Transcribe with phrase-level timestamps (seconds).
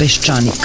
[0.00, 0.64] Peščanik.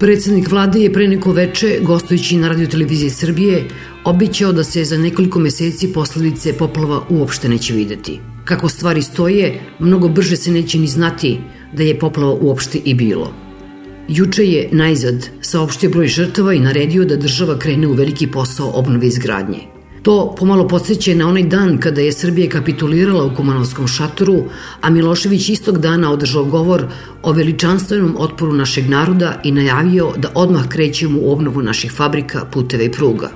[0.00, 3.64] Predsednik vlade je pre neko veče, gostujući na radioteleviziji Srbije,
[4.04, 8.20] obićao da se za nekoliko meseci posledice poplava uopšte neće videti.
[8.44, 11.38] Kako stvari stoje, mnogo brže se neće ni znati
[11.72, 13.32] da je poplava uopšte i bilo.
[14.08, 19.06] Juče je najzad saopštio broj žrtava i naredio da država krene u veliki posao obnove
[19.06, 19.69] izgradnje.
[20.02, 24.44] To pomalo podsjeća na onaj dan kada je Srbija kapitulirala u Kumanovskom šatoru,
[24.80, 26.86] a Milošević istog dana održao govor
[27.22, 32.82] o veličanstvenom otporu našeg naroda i najavio da odmah krećemo u obnovu naših fabrika, puteva
[32.82, 33.30] i pruga.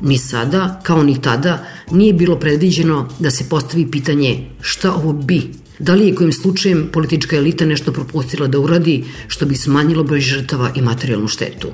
[0.00, 5.42] Ni sada, kao ni tada, nije bilo predviđeno da se postavi pitanje šta ovo bi
[5.78, 10.20] Da li je kojim slučajem politička elita nešto propustila da uradi što bi smanjilo broj
[10.20, 11.68] žrtava i materijalnu štetu?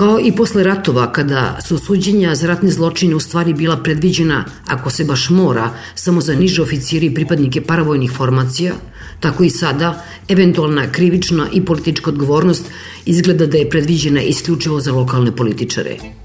[0.00, 4.90] Kao i posle ratova, kada su suđenja za ratne zločine u stvari bila predviđena, ako
[4.90, 8.72] se baš mora, samo za niže oficiri i pripadnike paravojnih formacija,
[9.20, 12.70] tako i sada, eventualna krivična i politička odgovornost
[13.04, 15.96] izgleda da je predviđena isključivo za lokalne političare–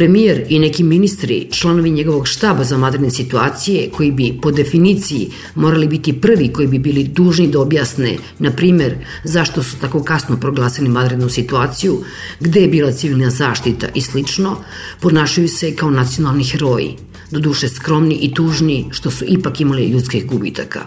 [0.00, 5.88] Premijer i neki ministri, članovi njegovog štaba za madrene situacije, koji bi po definiciji morali
[5.88, 8.94] biti prvi koji bi bili dužni da objasne, na primer,
[9.24, 11.98] zašto su tako kasno proglasili madrednu situaciju,
[12.40, 14.56] gde je bila civilna zaštita i slično,
[15.00, 16.96] ponašaju se kao nacionalni heroji,
[17.30, 20.86] do duše skromni i tužni što su ipak imali ljudskih gubitaka.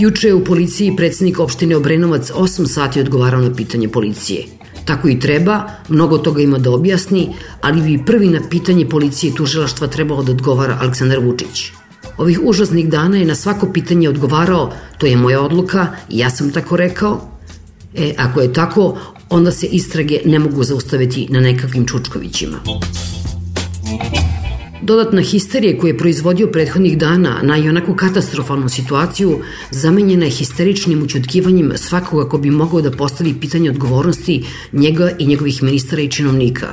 [0.00, 4.44] Juče je u policiji predsednik opštine Obrenovac 8 sati odgovarao na pitanje policije–
[4.88, 9.34] Tako i treba, mnogo toga ima da objasni, ali bi prvi na pitanje policije i
[9.34, 11.66] tužilaštva trebalo da odgovara Aleksandar Vučić.
[12.16, 16.76] Ovih užasnih dana je na svako pitanje odgovarao, to je moja odluka, ja sam tako
[16.76, 17.20] rekao.
[17.94, 18.98] E, ako je tako,
[19.30, 22.58] onda se istrage ne mogu zaustaviti na nekakvim čučkovićima.
[24.82, 29.38] Dodatna histerija koju je proizvodio prethodnih dana na i onako katastrofalnu situaciju
[29.70, 35.62] zamenjena je histeričnim učutkivanjem svakoga ko bi mogao da postavi pitanje odgovornosti njega i njegovih
[35.62, 36.66] ministara i činovnika.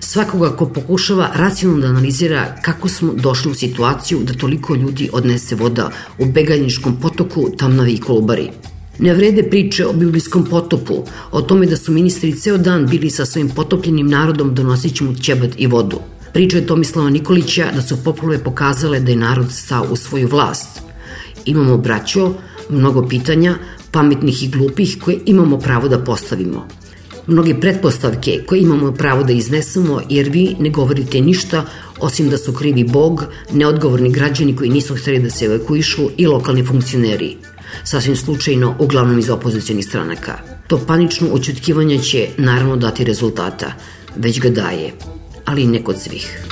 [0.00, 5.54] Svakoga ko pokušava racionalno da analizira kako smo došli u situaciju da toliko ljudi odnese
[5.54, 8.50] voda u begaljničkom potoku Tamnavi i Kolubari.
[8.98, 13.26] Ne vrede priče o biblijskom potopu, o tome da su ministri ceo dan bili sa
[13.26, 16.00] svojim potopljenim narodom donosići mu ćebat i vodu–
[16.34, 20.82] Priča je Tomislava Nikolića da su poplove pokazale da je narod stao u svoju vlast.
[21.44, 22.32] Imamo braćo,
[22.70, 23.54] mnogo pitanja,
[23.90, 26.68] pametnih i glupih koje imamo pravo da postavimo.
[27.26, 31.64] Mnoge pretpostavke koje imamo pravo da iznesemo jer vi ne govorite ništa
[32.00, 36.66] osim da su krivi Bog, neodgovorni građani koji nisu hteli da se evakuišu i lokalni
[36.66, 37.36] funkcioneri.
[37.84, 40.38] Sasvim slučajno, uglavnom iz opozicijalnih stranaka.
[40.66, 43.72] To panično očutkivanje će naravno dati rezultata,
[44.16, 44.92] već ga daje
[45.44, 46.46] ali ne kod svih.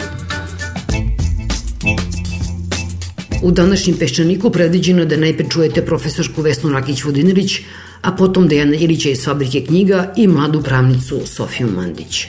[3.43, 7.61] U današnjem Peščaniku predviđeno da najpre čujete profesorku Vesnu Rakić-Vodinilić,
[8.02, 12.26] a potom Dejana Ilića iz Fabrike knjiga i mladu pravnicu Sofiju Mandić.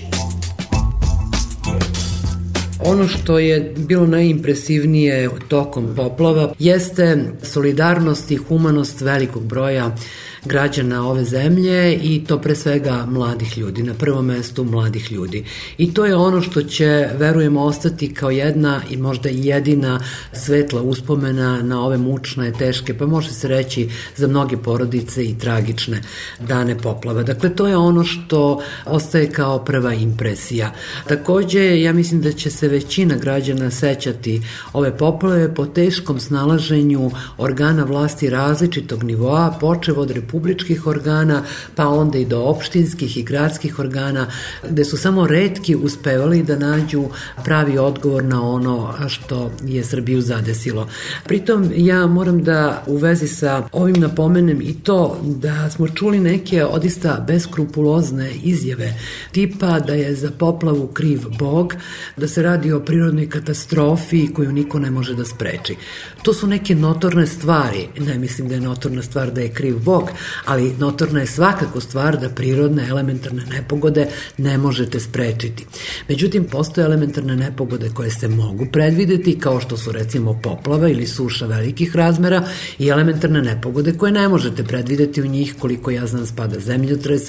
[2.86, 9.96] Ono što je bilo najimpresivnije tokom poplava jeste solidarnost i humanost velikog broja
[10.46, 15.46] građana ove zemlje i to pre svega mladih ljudi, na prvom mestu mladih ljudi.
[15.78, 20.00] I to je ono što će, verujemo, ostati kao jedna i možda i jedina
[20.34, 26.02] svetla uspomena na ove mučne, teške, pa može se reći za mnoge porodice i tragične
[26.40, 27.24] dane poplava.
[27.24, 30.72] Dakle, to je ono što ostaje kao prva impresija.
[31.08, 34.42] Takođe, ja mislim da će se većina građana sećati
[34.74, 41.44] ove poplave po teškom snalaženju organa vlasti različitog nivoa, počev od Republike republičkih organa,
[41.76, 44.28] pa onda i do opštinskih i gradskih organa,
[44.70, 47.06] gde su samo redki uspevali da nađu
[47.44, 50.88] pravi odgovor na ono što je Srbiju zadesilo.
[51.26, 56.66] Pritom ja moram da u vezi sa ovim napomenem i to da smo čuli neke
[56.66, 58.94] odista beskrupulozne izjave
[59.32, 61.76] tipa da je za poplavu kriv Bog,
[62.18, 65.76] da se radi o prirodnoj katastrofi koju niko ne može da spreči.
[66.24, 70.10] To su neke notorne stvari, ne mislim da je notorna stvar da je kriv Bog,
[70.46, 75.66] ali notorna je svakako stvar da prirodne elementarne nepogode ne možete sprečiti.
[76.10, 81.46] Međutim, postoje elementarne nepogode koje se mogu predvideti, kao što su recimo poplava ili suša
[81.46, 82.44] velikih razmera
[82.80, 87.22] i elementarne nepogode koje ne možete predvideti u njih, koliko ja znam spada zemljotres,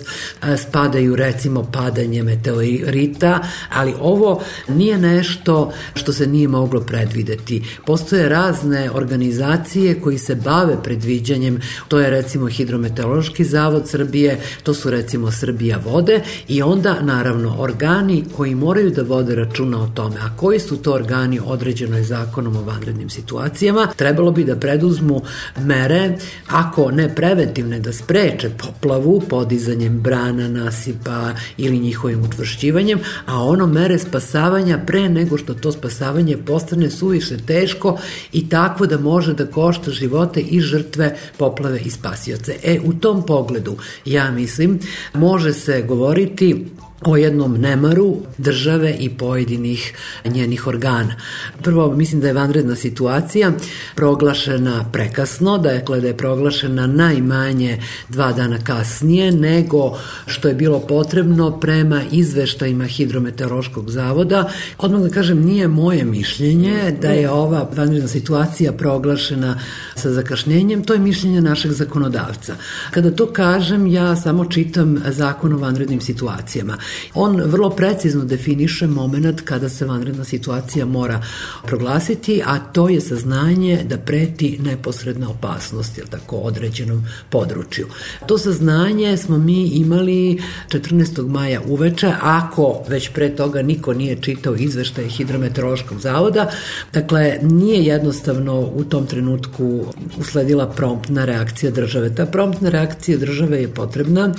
[0.56, 3.40] spadaju recimo padanje meteorita,
[3.72, 7.62] ali ovo nije nešto što se nije moglo predvideti.
[7.86, 12.48] Postoje razne organizacije koji se bave predviđanjem, to je recimo
[12.84, 19.02] Hidrometeorološki zavod Srbije, to su recimo Srbija vode i onda naravno organi koji moraju da
[19.02, 20.16] vode računa o tome.
[20.16, 23.88] A koji su to organi određeno je zakonom o vanrednim situacijama?
[23.96, 25.22] Trebalo bi da preduzmu
[25.60, 33.66] mere, ako ne preventivne, da spreče poplavu podizanjem brana, nasipa ili njihovim utvršćivanjem, a ono
[33.66, 37.98] mere spasavanja pre nego što to spasavanje postane suviše teško
[38.32, 42.56] i takvo da može da košta živote i žrtve poplave i spasioce.
[42.64, 44.80] E, u tom pogledu, ja mislim,
[45.14, 46.66] može se govoriti
[47.02, 49.92] o jednom nemaru države i pojedinih
[50.24, 51.14] njenih organa.
[51.62, 53.52] Prvo, mislim da je vanredna situacija
[53.94, 60.80] proglašena prekasno, da je, da je proglašena najmanje dva dana kasnije nego što je bilo
[60.80, 64.50] potrebno prema izveštajima Hidrometeorološkog zavoda.
[64.78, 69.60] Odmah da kažem, nije moje mišljenje da je ova vanredna situacija proglašena
[69.94, 72.56] sa zakašnjenjem, to je mišljenje našeg zakonodavca.
[72.90, 76.78] Kada to kažem, ja samo čitam zakon o vanrednim situacijama.
[77.14, 81.22] On vrlo precizno definiše moment kada se vanredna situacija mora
[81.62, 87.86] proglasiti, a to je saznanje da preti neposredna opasnost, ili tako, određenom području.
[88.26, 91.28] To saznanje smo mi imali 14.
[91.28, 96.50] maja uveče, ako već pre toga niko nije čitao izveštaje Hidrometeorološkog zavoda,
[96.92, 99.86] dakle, nije jednostavno u tom trenutku
[100.18, 102.14] usledila promptna reakcija države.
[102.14, 104.34] Ta promptna reakcija države je potrebna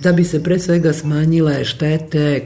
[0.00, 1.83] da bi se pre svega smanjile štete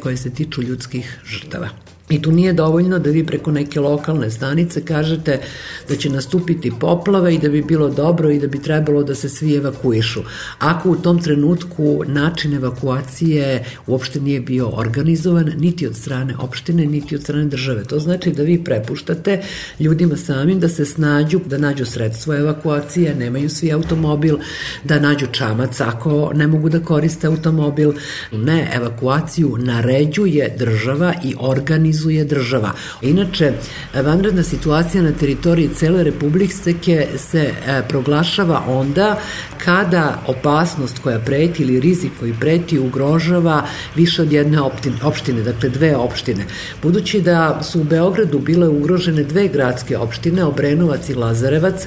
[0.01, 1.88] koje se tiču ljudskih žrtava.
[2.11, 5.41] I tu nije dovoljno da vi preko neke lokalne stanice kažete
[5.89, 9.29] da će nastupiti poplava i da bi bilo dobro i da bi trebalo da se
[9.29, 10.21] svi evakuišu.
[10.59, 17.17] Ako u tom trenutku način evakuacije uopšte nije bio organizovan niti od strane opštine, niti
[17.17, 17.85] od strane države.
[17.85, 19.43] To znači da vi prepuštate
[19.81, 24.37] ljudima samim da se snađu, da nađu sredstvo evakuacije, nemaju svi automobil,
[24.85, 27.93] da nađu čamac ako ne mogu da koriste automobil.
[28.33, 32.73] Ne, evakuaciju naređuje država i organizuje organizuje država.
[33.03, 33.53] Inače,
[33.95, 39.19] vanredna situacija na teritoriji cele Republike se e, proglašava onda
[39.65, 43.65] kada opasnost koja preti ili rizik koji preti ugrožava
[43.97, 44.59] više od jedne
[45.03, 46.45] opštine, dakle dve opštine.
[46.83, 51.87] Budući da su u Beogradu bile ugrožene dve gradske opštine, Obrenovac i Lazarevac,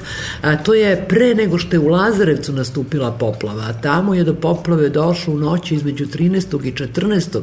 [0.64, 5.34] to je pre nego što je u Lazarevcu nastupila poplava, tamo je do poplave došlo
[5.34, 6.66] u noći između 13.
[6.66, 7.40] i 14.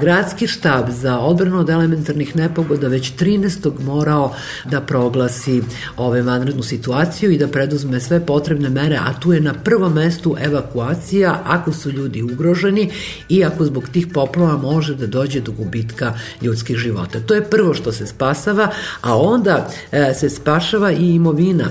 [0.00, 1.99] Gradski štab za odbranu od elementarnih
[2.34, 3.80] nepogoda već 13.
[3.84, 5.62] morao da proglasi
[5.96, 10.36] ove vanrednu situaciju i da preduzme sve potrebne mere, a tu je na prvom mestu
[10.40, 12.90] evakuacija ako su ljudi ugroženi
[13.28, 17.20] i ako zbog tih poplava može da dođe do gubitka ljudskih života.
[17.20, 21.64] To je prvo što se spasava, a onda e, se spašava i imovina.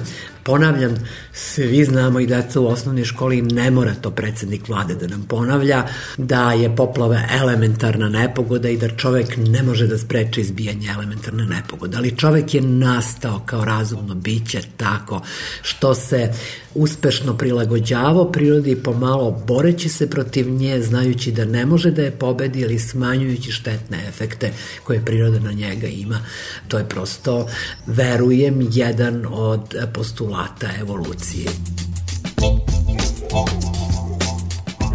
[0.44, 0.96] Ponavljam,
[1.34, 5.84] svi znamo i deca u osnovnoj školi ne mora to predsednik vlade da nam ponavlja,
[6.18, 11.98] da je poplava elementarna nepogoda i da čovek ne može da spreči izbijanje elementarne nepogode,
[11.98, 15.22] ali čovek je nastao kao razumno biće tako
[15.62, 16.34] što se
[16.76, 22.60] uspešno prilagođavao prirodi pomalo boreći se protiv nje, znajući da ne može da je pobedi
[22.60, 26.20] ili smanjujući štetne efekte koje priroda na njega ima.
[26.68, 27.48] To je prosto,
[27.88, 31.50] verujem, jedan od postulata evolucije.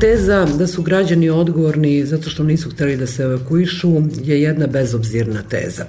[0.01, 5.43] Teza da su građani odgovorni zato što nisu hteli da se evakuišu je jedna bezobzirna
[5.43, 5.85] teza.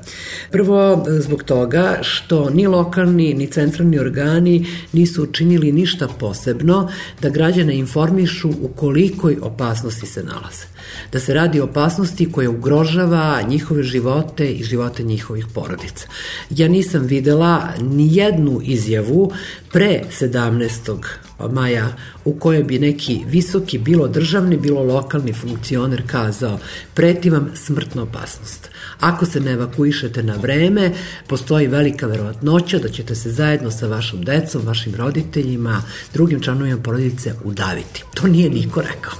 [0.51, 6.89] Prvo, zbog toga što ni lokalni ni centralni organi nisu učinili ništa posebno
[7.21, 10.65] da građane informišu u kolikoj opasnosti se nalaze.
[11.11, 16.07] Da se radi o opasnosti koja ugrožava njihove živote i živote njihovih porodica.
[16.49, 19.31] Ja nisam videla ni jednu izjavu
[19.71, 20.97] pre 17
[21.39, 26.59] Maja, u kojoj bi neki visoki, bilo državni, bilo lokalni funkcioner kazao
[26.93, 28.69] preti vam smrtna opasnost.
[28.99, 30.91] Ako se ne evakuišete na vreme,
[31.27, 35.81] postoji velika verovatnoća da ćete se zajedno sa vašom decom, vašim roditeljima,
[36.13, 38.03] drugim članovima porodice udaviti.
[38.13, 39.13] To nije niko rekao.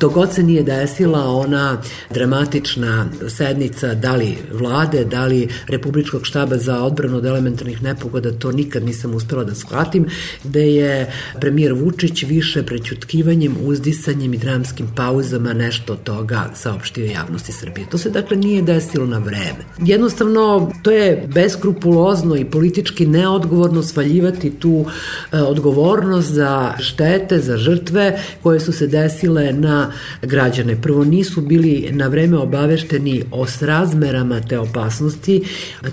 [0.00, 6.82] Dogod se nije desila ona dramatična sednica da li vlade, da li Republičkog štaba za
[6.82, 10.06] odbranu od elementarnih nepogoda, to nikad nisam uspela da shvatim,
[10.44, 17.52] gde je premijer Vučić više prećutkivanjem, uzdisanjem i dramskim pauzama nešto od toga saopštio javnosti
[17.52, 17.86] Srbije.
[17.90, 19.64] To se dakle nije desilo na vreme.
[19.78, 24.84] Jednostavno, to je beskrupulozno i politički neodgovorno svaljivati tu
[25.32, 30.82] e, odgovornost za štete, za žrtve koje su se desile na građane.
[30.82, 35.42] Prvo, nisu bili na vreme obavešteni o srazmerama te opasnosti.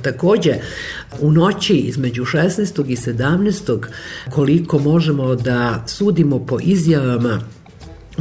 [0.01, 0.53] Takođe,
[1.19, 2.84] u noći između 16.
[2.88, 3.79] i 17.
[4.29, 7.42] koliko možemo da sudimo po izjavama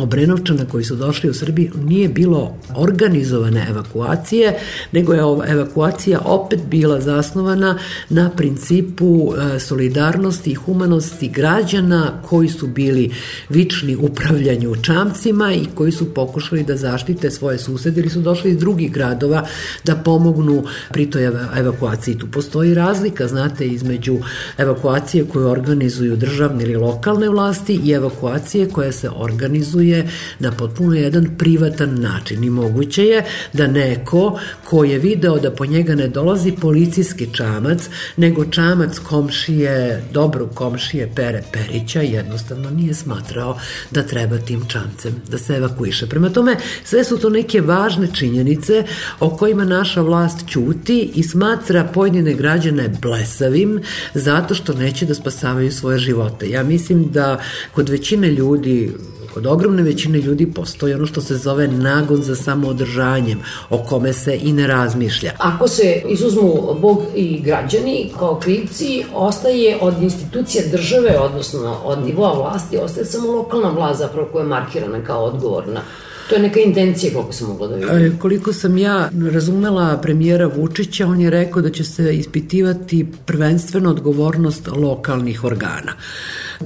[0.01, 4.59] Obrenovčana koji su došli u Srbiji nije bilo organizovane evakuacije,
[4.93, 7.79] nego je evakuacija opet bila zasnovana
[8.09, 13.11] na principu e, solidarnosti i humanosti građana koji su bili
[13.49, 18.59] vični upravljanju čamcima i koji su pokušali da zaštite svoje susede ili su došli iz
[18.59, 19.47] drugih gradova
[19.85, 22.19] da pomognu pri toj evakuaciji.
[22.19, 24.19] Tu postoji razlika, znate, između
[24.59, 30.95] evakuacije koju organizuju državne ili lokalne vlasti i evakuacije koja se organizuje je na potpuno
[30.95, 36.09] jedan privatan način i moguće je da neko ko je video da po njega ne
[36.09, 43.59] dolazi policijski čamac, nego čamac komšije, dobro komšije Pere Perića jednostavno nije smatrao
[43.91, 46.07] da treba tim čamcem da se evakuiše.
[46.07, 48.85] Prema tome, sve su to neke važne činjenice
[49.21, 53.81] o kojima naša vlast ćuti i smatra pojedine građane blesavim
[54.15, 56.51] zato što neće da spasavaju svoje živote.
[56.51, 57.41] Ja mislim da
[57.73, 58.93] kod većine ljudi
[59.39, 63.39] kod ogromne većine ljudi postoji ono što se zove nagon za samoodržanjem,
[63.71, 65.33] o kome se i ne razmišlja.
[65.39, 72.33] Ako se izuzmu Bog i građani kao krivci, ostaje od institucija države, odnosno od nivoa
[72.33, 75.81] vlasti, ostaje samo lokalna vlast zapravo koja je markirana kao odgovorna.
[76.29, 78.19] To je neka intencija koliko sam mogla da vidim.
[78.19, 84.69] Koliko sam ja razumela premijera Vučića, on je rekao da će se ispitivati prvenstveno odgovornost
[84.77, 85.93] lokalnih organa.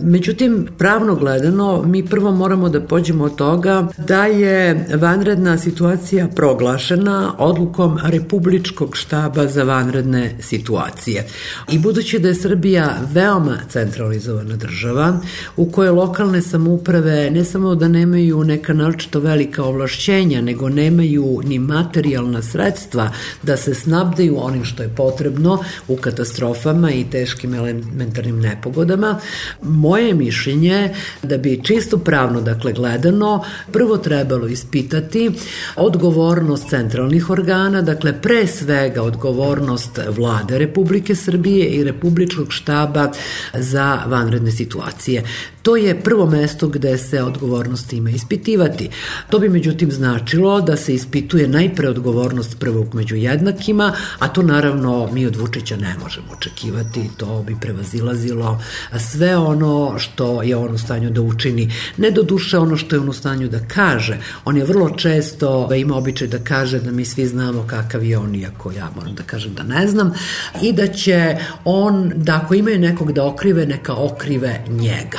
[0.00, 7.34] Međutim, pravno gledano, mi prvo moramo da pođemo od toga da je vanredna situacija proglašena
[7.38, 11.26] odlukom Republičkog štaba za vanredne situacije.
[11.72, 15.20] I budući da je Srbija veoma centralizovana država,
[15.56, 21.58] u kojoj lokalne samouprave ne samo da nemaju neka naročito velika ovlašćenja, nego nemaju ni
[21.58, 29.20] materijalna sredstva da se snabdeju onim što je potrebno u katastrofama i teškim elementarnim nepogodama,
[29.62, 35.30] moje mišljenje da bi čisto pravno, dakle gledano, prvo trebalo ispitati
[35.76, 43.12] odgovornost centralnih organa, dakle pre svega odgovornost vlade Republike Srbije i Republičkog štaba
[43.54, 45.22] za vanredne situacije.
[45.62, 48.88] To je prvo mesto gde se odgovornost ima ispitivati.
[49.30, 55.08] To bi međutim značilo da se ispituje najpre odgovornost prvog među jednakima, a to naravno
[55.12, 58.62] mi od Vučića ne možemo očekivati, to bi prevazilazilo
[58.98, 61.72] sve ono što je on u stanju da učini.
[61.96, 64.18] Ne do duše ono što je on u stanju da kaže.
[64.44, 68.18] On je vrlo često da ima običaj da kaže da mi svi znamo kakav je
[68.18, 70.14] on, iako ja moram da kažem da ne znam,
[70.62, 75.18] i da će on, da ako imaju nekog da okrive, neka okrive njega.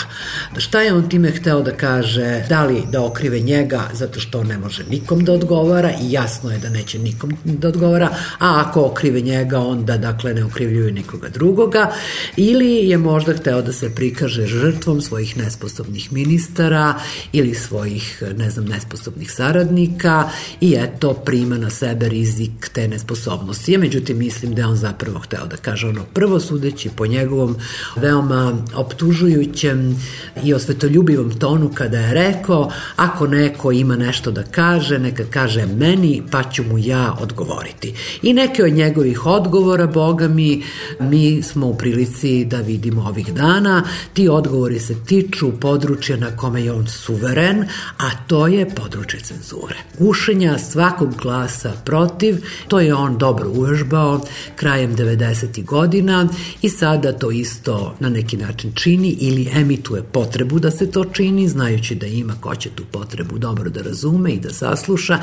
[0.58, 2.46] Šta je on time hteo da kaže?
[2.50, 6.52] Da li da okrive njega zato što on ne može nikom da odgovara i jasno
[6.52, 8.10] je da neće nikom da odgovara,
[8.40, 11.92] a ako okrive njega onda dakle ne okrivljuju nikoga drugoga
[12.38, 16.94] ili je možda hteo da se prikaže žrtvom svojih nesposobnih ministara
[17.34, 20.30] ili svojih ne znam nesposobnih saradnika
[20.62, 23.72] i eto prima na sebe rizik te nesposobnosti.
[23.72, 27.56] Ja međutim mislim da je on zapravo hteo da kaže ono prvo sudeći po njegovom
[27.96, 29.98] veoma optužujućem
[30.44, 36.22] i osvetoljubivom tonu kada je rekao ako neko ima nešto da kaže, neka kaže meni
[36.32, 37.94] pa ću mu ja odgovoriti.
[38.22, 40.64] I neke od njegovih odgovora, boga mi,
[41.00, 43.84] mi smo u prilici da vidimo ovih dana.
[44.14, 47.66] Ti odgovori se tiču područja na kome je on suveren,
[47.98, 49.76] a to je područje cenzure.
[50.00, 52.38] Gušenja svakog glasa protiv,
[52.68, 54.22] to je on dobro uvežbao
[54.56, 55.66] krajem 90.
[55.66, 56.28] godina
[56.62, 61.48] i sada to isto na neki način čini ili emituje potrebu da se to čini,
[61.48, 65.20] znajući da ima ko će tu potrebu dobro da razume i da sasluša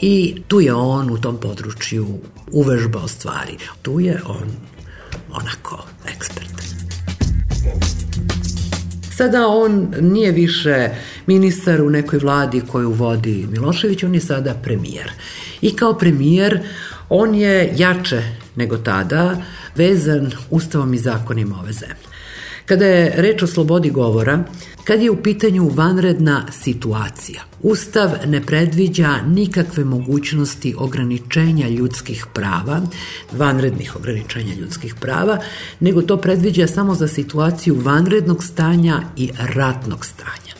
[0.00, 2.06] i tu je on u tom području
[2.52, 3.56] uvežbao stvari.
[3.82, 4.50] Tu je on
[5.32, 5.84] onako
[6.14, 6.62] ekspert.
[9.16, 10.88] Sada on nije više
[11.26, 15.12] ministar u nekoj vladi koju vodi Milošević, on je sada premijer.
[15.60, 16.60] I kao premijer
[17.08, 18.22] on je jače
[18.56, 19.36] nego tada
[19.76, 22.11] vezan ustavom i zakonima ove zemlje.
[22.66, 24.44] Kada je reč o slobodi govora,
[24.84, 32.80] kad je u pitanju vanredna situacija, Ustav ne predviđa nikakve mogućnosti ograničenja ljudskih prava,
[33.32, 35.38] vanrednih ograničenja ljudskih prava,
[35.80, 40.51] nego to predviđa samo za situaciju vanrednog stanja i ratnog stanja.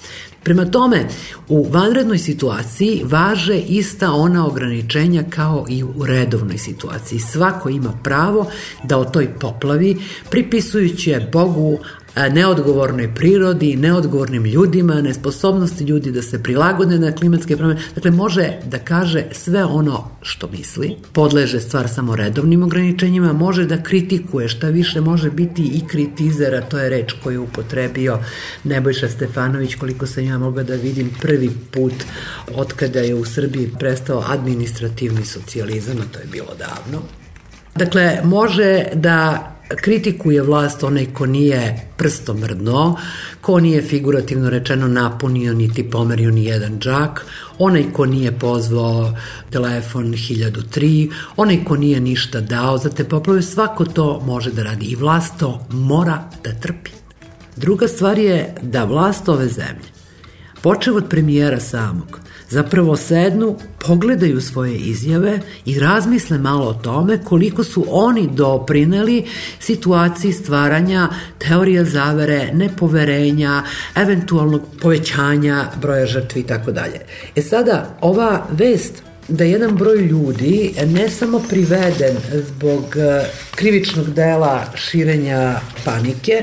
[0.45, 1.07] Prema tome,
[1.49, 7.19] u vanrednoj situaciji važe ista ona ograničenja kao i u redovnoj situaciji.
[7.19, 8.51] Svako ima pravo
[8.85, 9.97] da o toj poplavi,
[10.31, 11.79] pripisujući je Bogu,
[12.17, 17.81] neodgovornoj prirodi, neodgovornim ljudima, nesposobnosti ljudi da se prilagode na klimatske promene.
[17.95, 23.83] Dakle, može da kaže sve ono što misli, podleže stvar samo redovnim ograničenjima, može da
[23.83, 28.19] kritikuje šta više može biti i kritizera, to je reč koju je upotrebio
[28.65, 31.95] Nebojša Stefanović, koliko sam ja mogla da vidim prvi put
[32.55, 37.03] od kada je u Srbiji prestao administrativni socijalizam, a to je bilo davno.
[37.75, 42.97] Dakle, može da kritikuje vlast onaj ko nije prstomrdno,
[43.41, 47.27] ko nije figurativno rečeno napunio niti pomerio ni jedan džak,
[47.59, 49.15] onaj ko nije pozvao
[49.51, 54.87] telefon 1003, onaj ko nije ništa dao za te poplove, svako to može da radi
[54.87, 56.91] i vlast to mora da trpi.
[57.57, 59.89] Druga stvar je da vlast ove zemlje,
[60.63, 62.21] počev od premijera samog,
[62.53, 63.57] zapravo sednu,
[63.87, 69.25] pogledaju svoje izjave i razmisle malo o tome koliko su oni doprineli
[69.61, 73.63] situaciji stvaranja teorija zavere, nepoverenja,
[73.97, 77.01] eventualnog povećanja broja žrtvi i tako dalje.
[77.37, 84.65] E sada, ova vest da jedan broj ljudi ne samo priveden zbog eh, krivičnog dela
[84.75, 86.43] širenja panike,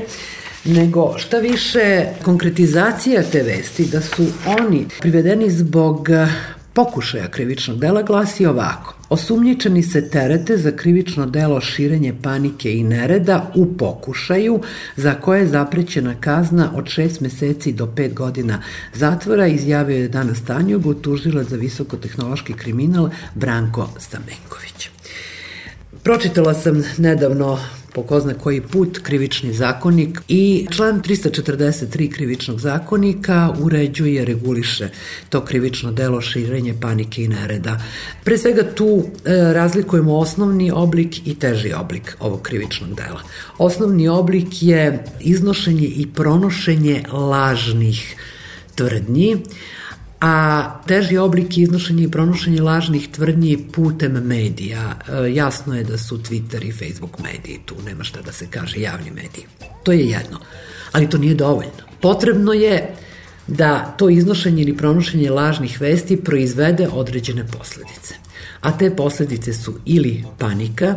[0.64, 6.26] nego šta više konkretizacija te vesti da su oni privedeni zbog eh,
[6.72, 8.94] pokušaja krivičnog dela glasi ovako.
[9.08, 14.60] Osumnjičeni se terete za krivično delo širenje panike i nereda u pokušaju
[14.96, 18.62] za koje je zaprećena kazna od 6 meseci do 5 godina
[18.94, 24.88] zatvora, izjavio je danas Tanjugu, tužila za visokotehnološki kriminal Branko Stamenković.
[26.02, 27.58] Pročitala sam nedavno
[27.92, 34.88] po ko zna koji put krivični zakonik i član 343 krivičnog zakonika uređuje, reguliše
[35.28, 37.80] to krivično delo širenje panike i nereda.
[38.24, 43.22] Pre svega tu e, razlikujemo osnovni oblik i teži oblik ovog krivičnog dela.
[43.58, 48.16] Osnovni oblik je iznošenje i pronošenje lažnih
[48.74, 49.36] tvrdnji,
[50.20, 54.98] a teži oblik iznošenja i pronošenja lažnih tvrdnji putem medija.
[55.08, 58.80] E, jasno je da su Twitter i Facebook mediji, tu nema šta da se kaže
[58.80, 59.44] javni mediji.
[59.82, 60.38] To je jedno,
[60.92, 61.88] ali to nije dovoljno.
[62.00, 62.94] Potrebno je
[63.46, 68.14] da to iznošenje ili pronošenje lažnih vesti proizvede određene posledice.
[68.60, 70.96] A te posledice su ili panika,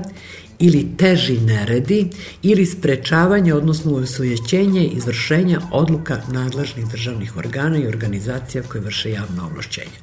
[0.60, 2.10] ili teži neredi
[2.42, 9.98] ili sprečavanje, odnosno usujećenje izvršenja odluka nadležnih državnih organa i organizacija koje vrše javno ovlašćenje.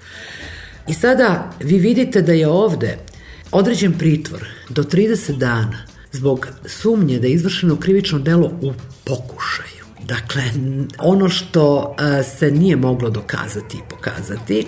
[0.88, 2.98] I sada vi vidite da je ovde
[3.50, 8.72] određen pritvor do 30 dana zbog sumnje da je izvršeno krivično delo u
[9.04, 10.42] pokušaju Dakle,
[10.98, 11.96] ono što
[12.38, 14.66] se nije moglo dokazati i pokazati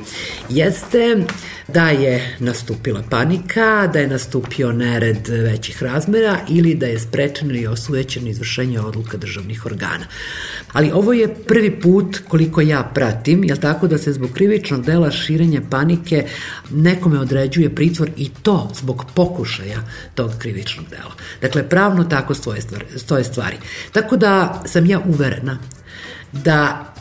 [0.48, 1.24] jeste
[1.74, 7.66] da je nastupila panika, da je nastupio nered većih razmera ili da je sprečen ili
[7.66, 10.06] osujećen izvršenje odluka državnih organa.
[10.72, 15.10] Ali ovo je prvi put koliko ja pratim, jel tako da se zbog krivičnog dela
[15.10, 16.26] širenja panike
[16.70, 19.78] nekome određuje pritvor i to zbog pokušaja
[20.14, 21.14] tog krivičnog dela.
[21.40, 22.34] Dakle, pravno tako.
[22.96, 23.56] Stoje stvari.
[23.92, 25.58] Tako da sam ja uverena
[26.32, 26.91] da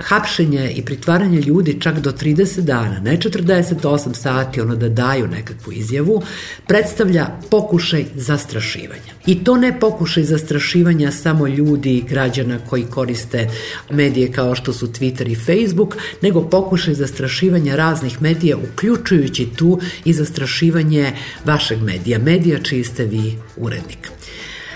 [0.00, 5.72] hapšenje i pritvaranje ljudi čak do 30 dana, ne 48 sati, ono da daju nekakvu
[5.72, 6.22] izjavu,
[6.66, 9.12] predstavlja pokušaj zastrašivanja.
[9.26, 13.50] I to ne pokušaj zastrašivanja samo ljudi i građana koji koriste
[13.90, 20.12] medije kao što su Twitter i Facebook, nego pokušaj zastrašivanja raznih medija, uključujući tu i
[20.12, 21.12] zastrašivanje
[21.44, 24.10] vašeg medija, medija čiji ste vi urednik.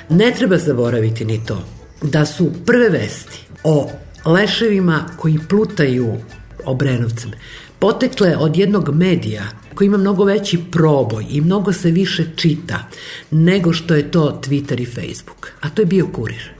[0.09, 1.65] Ne treba zaboraviti ni to
[2.03, 3.91] da su prve vesti o
[4.27, 6.17] leševima koji plutaju
[6.65, 7.31] Obrenovcem
[7.79, 9.43] potekle od jednog medija
[9.75, 12.89] koji ima mnogo veći proboj i mnogo se više čita
[13.31, 16.51] nego što je to Twitter i Facebook, a to je bio kurir.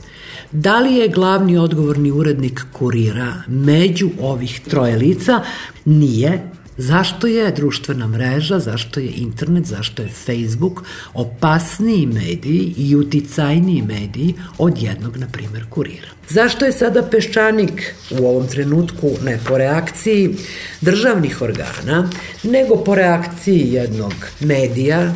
[0.53, 5.41] Da li je glavni odgovorni urednik kurira među ovih troje lica?
[5.85, 10.83] Nije, Zašto je društvena mreža, zašto je internet, zašto je Facebook
[11.15, 16.09] opasniji mediji i uticajniji mediji od jednog, na primer, kurira?
[16.29, 20.37] Zašto je sada peščanik u ovom trenutku ne po reakciji
[20.81, 22.11] državnih organa,
[22.43, 25.13] nego po reakciji jednog medija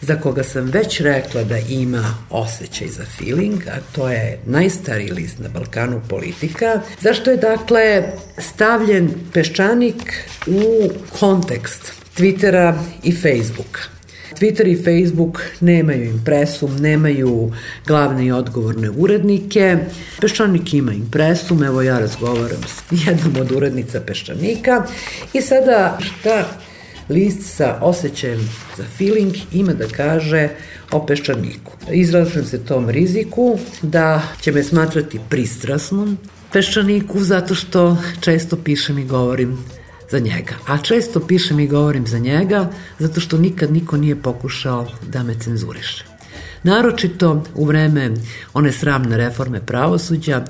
[0.00, 5.38] za koga sam već rekla da ima osjećaj za feeling, a to je najstariji list
[5.38, 8.02] na Balkanu politika, zašto je dakle
[8.38, 10.14] stavljen peščanik
[10.46, 13.80] u kontekst Twittera i Facebooka.
[14.40, 17.52] Twitter i Facebook nemaju impresum, nemaju
[17.86, 19.76] glavne i odgovorne urednike.
[20.20, 24.82] Peščanik ima impresum, evo ja razgovaram s jednom od urednica Peščanika
[25.32, 26.44] i sada šta
[27.08, 30.48] list sa osjećajem za feeling ima da kaže
[30.90, 31.72] o peščaniku.
[31.92, 36.18] Izražujem se tom riziku da će me smatrati pristrasnom
[36.52, 39.58] peščaniku zato što često pišem i govorim
[40.10, 40.54] za njega.
[40.66, 45.34] A često pišem i govorim za njega zato što nikad niko nije pokušao da me
[45.40, 46.04] cenzuriše.
[46.62, 48.10] Naročito u vreme
[48.54, 50.44] one sramne reforme pravosuđa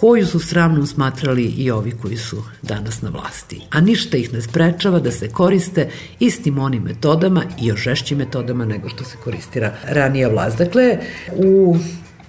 [0.00, 3.60] koju su sramnom smatrali i ovi koji su danas na vlasti.
[3.70, 8.64] A ništa ih ne sprečava da se koriste istim onim metodama i još žešćim metodama
[8.64, 10.58] nego što se koristira ranija vlast.
[10.58, 10.98] Dakle,
[11.36, 11.76] u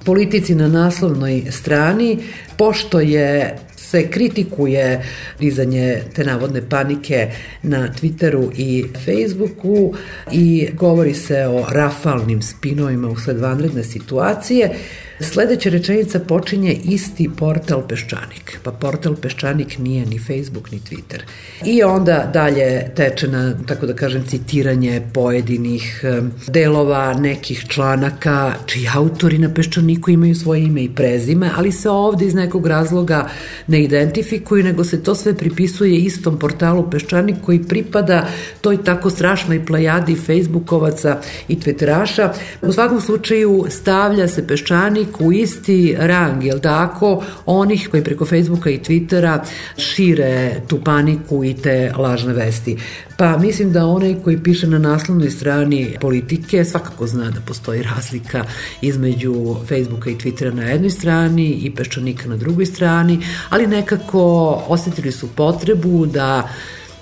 [0.06, 2.20] politici na naslovnoj strani,
[2.58, 3.58] pošto je
[3.92, 5.06] se kritikuje
[5.40, 7.32] dizanje te navodne panike
[7.64, 9.94] na Twitteru i Facebooku
[10.32, 14.70] i govori se o rafalnim spinovima usled vanredne situacije,
[15.22, 18.60] Sledeća rečenica počinje isti portal Peščanik.
[18.64, 21.22] Pa portal Peščanik nije ni Facebook ni Twitter.
[21.66, 26.04] I onda dalje teče na, tako da kažem, citiranje pojedinih
[26.48, 32.26] delova nekih članaka, čiji autori na Peščaniku imaju svoje ime i prezime, ali se ovde
[32.26, 33.30] iz nekog razloga
[33.68, 38.28] ne identifikuju, nego se to sve pripisuje istom portalu Peščanik koji pripada
[38.62, 42.30] toj tako strašnoj plejadi Facebookovaca i Twitteraša.
[42.62, 48.26] U svakom slučaju stavlja se Peščanik Facebook u isti rang, jel tako, onih koji preko
[48.26, 49.40] Facebooka i Twittera
[49.78, 52.78] šire tu paniku i te lažne vesti.
[53.18, 58.44] Pa mislim da onaj koji piše na naslovnoj strani politike svakako zna da postoji razlika
[58.82, 63.20] između Facebooka i Twittera na jednoj strani i peščanika na drugoj strani,
[63.50, 64.22] ali nekako
[64.68, 66.50] osetili su potrebu da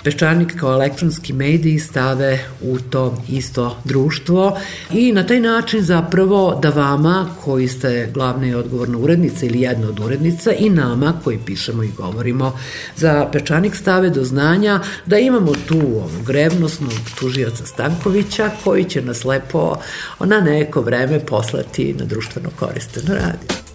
[0.03, 4.57] Peščanik kao elektronski mediji stave u to isto društvo
[4.93, 9.87] i na taj način zapravo da vama koji ste glavna i odgovorna urednica ili jedna
[9.87, 12.53] od urednica i nama koji pišemo i govorimo
[12.95, 19.25] za Peščanik stave do znanja da imamo tu ovog revnosnog tužioca Stankovića koji će nas
[19.25, 19.75] lepo
[20.19, 23.68] na neko vreme poslati na društveno koristeno radio.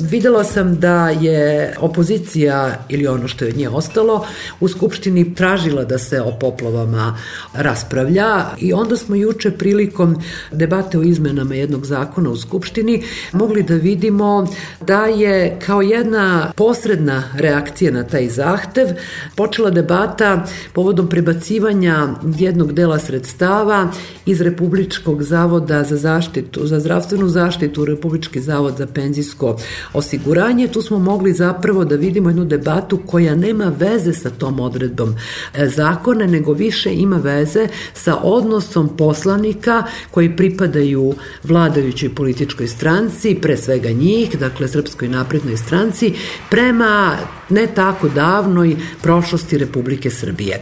[0.00, 4.26] Videla sam da je opozicija ili ono što je od nje ostalo
[4.60, 7.18] u Skupštini tražila da se o poplavama
[7.54, 10.16] raspravlja i onda smo juče prilikom
[10.52, 14.46] debate o izmenama jednog zakona u Skupštini mogli da vidimo
[14.80, 18.88] da je kao jedna posredna reakcija na taj zahtev
[19.36, 22.08] počela debata povodom prebacivanja
[22.38, 23.90] jednog dela sredstava
[24.26, 29.58] iz Republičkog zavoda za zaštitu, za zdravstvenu zaštitu, Republički zavod za penzijsko
[29.92, 35.14] osiguranje, tu smo mogli zapravo da vidimo jednu debatu koja nema veze sa tom odredbom
[35.54, 43.56] e, zakona, nego više ima veze sa odnosom poslanika koji pripadaju vladajućoj političkoj stranci, pre
[43.56, 46.14] svega njih, dakle Srpskoj naprednoj stranci,
[46.50, 47.16] prema
[47.48, 50.60] ne tako davnoj prošlosti Republike Srbije.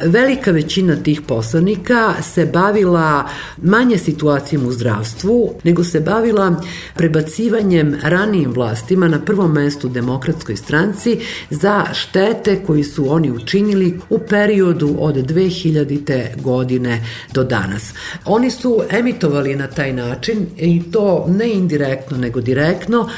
[0.00, 3.28] Velika većina tih poslanika se bavila
[3.62, 6.62] manje situacijom u zdravstvu, nego se bavila
[6.94, 11.20] prebacivanjem ranijim vlastima na prvom mestu demokratskoj stranci
[11.50, 16.42] za štete koji su oni učinili u periodu od 2000.
[16.42, 17.94] godine do danas.
[18.24, 23.08] Oni su emitovali na taj način i to ne indirektno nego direktno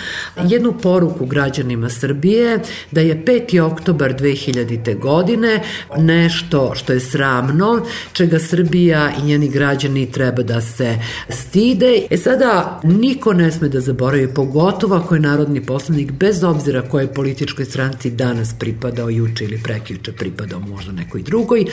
[0.45, 2.59] jednu poruku građanima Srbije
[2.91, 3.61] da je je 5.
[3.61, 4.99] oktobar 2000.
[4.99, 5.63] godine
[5.99, 12.03] nešto što je sramno, čega Srbija i njeni građani treba da se stide.
[12.11, 17.15] E sada, niko ne sme da zaboravi, pogotovo ako je narodni poslanik, bez obzira koje
[17.15, 21.65] političkoj stranci danas pripadao, juče ili prekjuče pripadao možda nekoj drugoj,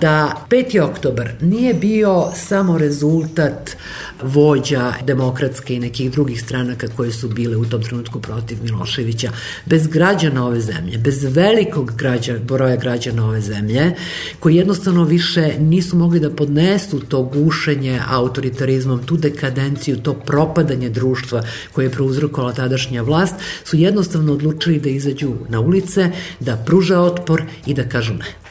[0.00, 0.80] da 5.
[0.80, 3.76] oktobar nije bio samo rezultat
[4.22, 9.30] vođa demokratske i nekih drugih stranaka koje su bile u tom trenutku protiv Miloševića.
[9.66, 13.92] Bez građana ove zemlje zemlje, bez velikog građa, broja građana ove zemlje,
[14.40, 21.42] koji jednostavno više nisu mogli da podnesu to gušenje autoritarizmom, tu dekadenciju, to propadanje društva
[21.72, 23.34] koje je prouzrokovala tadašnja vlast,
[23.64, 26.10] su jednostavno odlučili da izađu na ulice,
[26.40, 28.45] da pruža otpor i da kažu ne.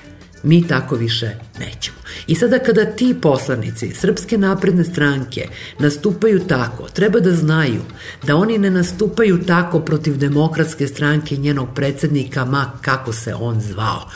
[0.46, 1.30] Mi tako više
[1.60, 1.98] nećemo.
[2.28, 5.48] I sada kada ti poslanici Srpske napredne stranke
[5.80, 7.82] nastupaju tako, treba da znaju
[8.28, 13.62] da oni ne nastupaju tako protiv demokratske stranke i njenog predsednika, ma kako se on
[13.62, 14.10] zvao.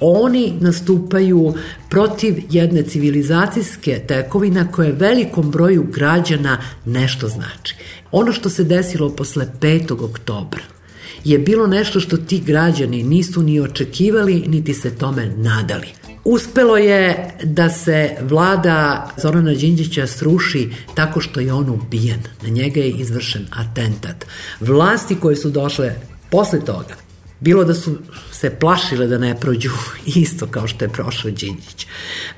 [0.00, 1.54] Oni nastupaju
[1.90, 7.76] protiv jedne civilizacijske tekovina koje velikom broju građana nešto znači.
[8.12, 10.04] Ono što se desilo posle 5.
[10.04, 10.75] oktobra
[11.26, 15.86] je bilo nešto što ti građani nisu ni očekivali, niti se tome nadali.
[16.24, 22.20] Uspelo je da se vlada Zorana Đinđića sruši tako što je on ubijen.
[22.42, 24.26] Na njega je izvršen atentat.
[24.60, 25.94] Vlasti koje su došle
[26.30, 26.94] posle toga,
[27.40, 27.96] bilo da su
[28.32, 29.70] se plašile da ne prođu
[30.22, 31.86] isto kao što je prošao Đinđić.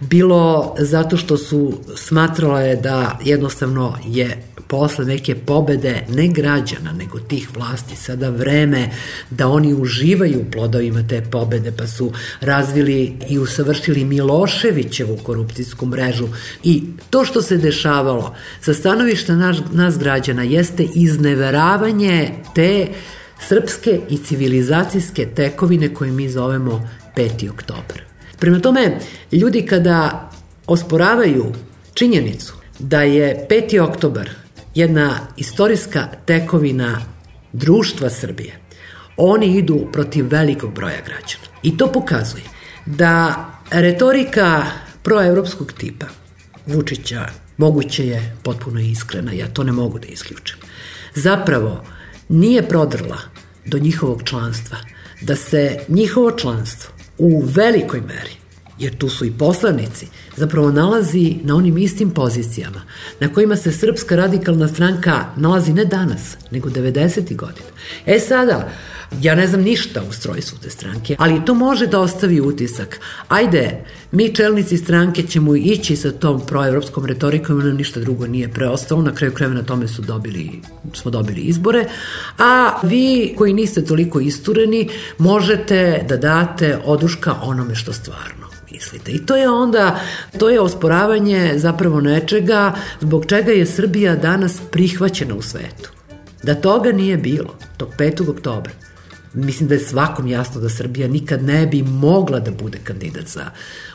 [0.01, 7.49] Bilo zato što su smatrale da jednostavno je posle neke pobede ne građana, nego tih
[7.57, 8.91] vlasti sada vreme
[9.31, 16.29] da oni uživaju plodovima te pobede, pa su razvili i usavršili Miloševićevu korupcijsku mrežu.
[16.65, 22.87] I to što se dešavalo sa stanovišta naš, nas građana jeste izneveravanje te
[23.49, 27.51] srpske i civilizacijske tekovine koje mi zovemo 5.
[27.51, 28.03] oktober.
[28.39, 28.99] Prema tome,
[29.33, 30.31] ljudi kada
[30.67, 31.53] osporavaju
[31.95, 33.81] činjenicu da je 5.
[33.81, 34.31] oktobar
[34.79, 37.01] jedna istorijska tekovina
[37.53, 38.59] društva Srbije.
[39.17, 41.45] Oni idu protiv velikog broja građana.
[41.62, 42.43] I to pokazuje
[42.87, 44.62] da retorika
[45.03, 46.07] proevropskog tipa
[46.67, 50.59] Vučića moguće je potpuno iskrena, ja to ne mogu da isključim.
[51.14, 51.85] Zapravo,
[52.29, 53.19] nije prodrla
[53.67, 54.79] do njihovog članstva,
[55.21, 58.38] da se njihovo članstvo u velikoj meri
[58.79, 62.83] jer tu su i poslanici, zapravo nalazi na onim istim pozicijama
[63.21, 67.37] na kojima se Srpska radikalna stranka nalazi ne danas, nego 90.
[67.37, 67.69] godina.
[68.07, 68.69] E sada,
[69.23, 73.01] ja ne znam ništa u strojstvu te stranke, ali to može da ostavi utisak.
[73.29, 79.03] Ajde, mi čelnici stranke ćemo ići sa tom proevropskom retorikom, nam ništa drugo nije preostalo,
[79.03, 80.51] na kraju krajeva na tome su dobili,
[80.95, 81.85] smo dobili izbore,
[82.38, 84.88] a vi koji niste toliko istureni,
[85.19, 89.13] možete da date oduška onome što stvarno mislite.
[89.13, 90.01] I to je onda,
[90.39, 95.91] to je osporavanje zapravo nečega zbog čega je Srbija danas prihvaćena u svetu.
[96.43, 98.31] Da toga nije bilo, tog 5.
[98.31, 98.73] oktobra,
[99.35, 103.51] mislim da je svakom jasno da Srbija nikad ne bi mogla da bude kandidat za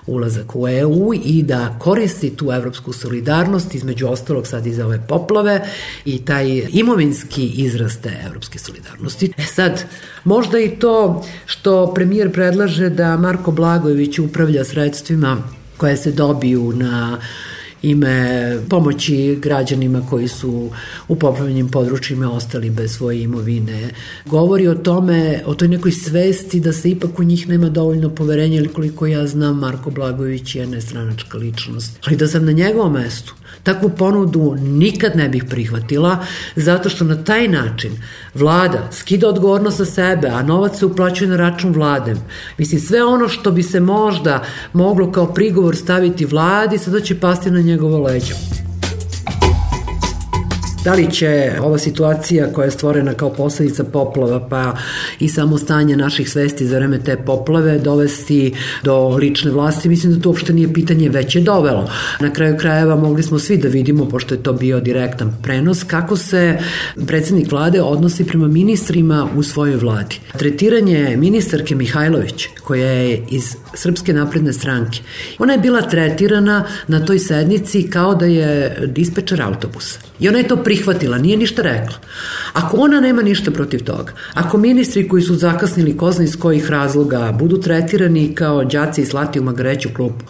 [0.08, 5.08] ulazak u EU i da koristi tu evropsku solidarnost, između ostalog sad i za ove
[5.08, 5.68] poplave
[6.06, 9.34] i taj imovinski izraz te evropske solidarnosti.
[9.38, 9.84] E sad,
[10.24, 15.38] možda i to što premijer predlaže da Marko Blagojević upravlja sredstvima
[15.78, 17.20] koje se dobiju na
[17.84, 20.70] ime pomoći građanima koji su
[21.08, 23.90] u popravljenim područjima ostali bez svoje imovine.
[24.26, 28.58] Govori o tome, o toj nekoj svesti da se ipak u njih nema dovoljno poverenja
[28.58, 32.00] ili koliko ja znam Marko Blagović je nestranačka ličnost.
[32.06, 36.18] Ali da sam na njegovom mestu Takvu ponudu nikad ne bih prihvatila,
[36.56, 37.92] zato što na taj način
[38.34, 42.16] vlada skida odgovornost sa sebe, a novac se uplaćuje na račun vlade.
[42.58, 47.52] Mislim, sve ono što bi se možda moglo kao prigovor staviti vladi, sada će pasti
[47.52, 48.63] na njegovo leđo.
[50.84, 54.76] Da li će ova situacija koja je stvorena kao posledica poplava pa
[55.20, 59.90] i samo stanje naših svesti za vreme te poplave dovesti do lične vlasti?
[59.90, 61.90] Mislim da to uopšte nije pitanje, već je dovelo.
[62.20, 66.18] Na kraju krajeva mogli smo svi da vidimo, pošto je to bio direktan prenos, kako
[66.18, 66.58] se
[67.08, 70.20] predsednik vlade odnosi prema ministrima u svojoj vladi.
[70.38, 75.00] Tretiranje ministarke Mihajlović, koja je iz Srpske napredne stranke,
[75.40, 80.00] ona je bila tretirana na toj sednici kao da je dispečer autobusa.
[80.20, 81.96] I ona je to prihvatila, nije ništa rekla.
[82.54, 86.70] Ako ona nema ništa protiv toga, ako ministri koji su zakasnili ko zna iz kojih
[86.70, 90.26] razloga budu tretirani kao đaci i slati u magreću klupu,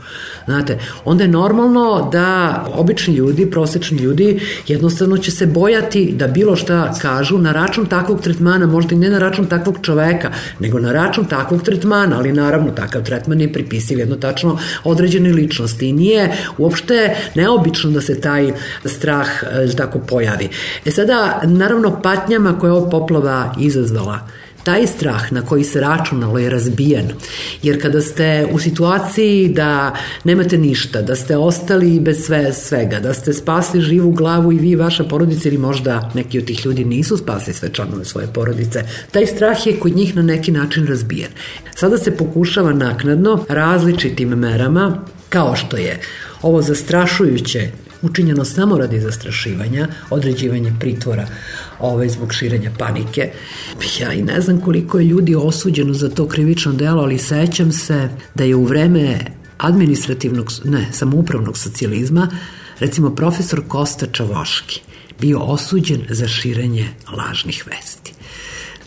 [0.45, 6.55] znate, onda je normalno da obični ljudi, prosečni ljudi, jednostavno će se bojati da bilo
[6.55, 10.91] šta kažu na račun takvog tretmana, možda i ne na račun takvog čoveka, nego na
[10.91, 16.37] račun takvog tretmana, ali naravno takav tretman je pripisiv jedno tačno određene ličnosti i nije
[16.57, 18.51] uopšte neobično da se taj
[18.85, 19.27] strah
[19.77, 20.32] tako pojavi.
[20.85, 24.19] E sada, naravno, patnjama koje je ova poplava izazvala,
[24.63, 27.09] Taj strah na koji se računalo je razbijen,
[27.63, 33.13] jer kada ste u situaciji da nemate ništa, da ste ostali bez sve, svega, da
[33.13, 36.85] ste spasli živu glavu i vi i vaša porodica ili možda neki od tih ljudi
[36.85, 41.29] nisu spasli sve članove svoje porodice, taj strah je kod njih na neki način razbijen.
[41.75, 45.99] Sada se pokušava naknadno različitim merama, kao što je
[46.41, 47.69] ovo zastrašujuće
[48.03, 51.27] učinjeno samo radi zastrašivanja, određivanja pritvora
[51.79, 53.31] ovaj, zbog širenja panike.
[53.99, 58.09] Ja i ne znam koliko je ljudi osuđeno za to krivično delo, ali sećam se
[58.35, 59.19] da je u vreme
[59.57, 62.27] administrativnog, ne, samoupravnog socijalizma,
[62.79, 64.81] recimo profesor Kosta Čavoški
[65.19, 68.12] bio osuđen za širenje lažnih vesti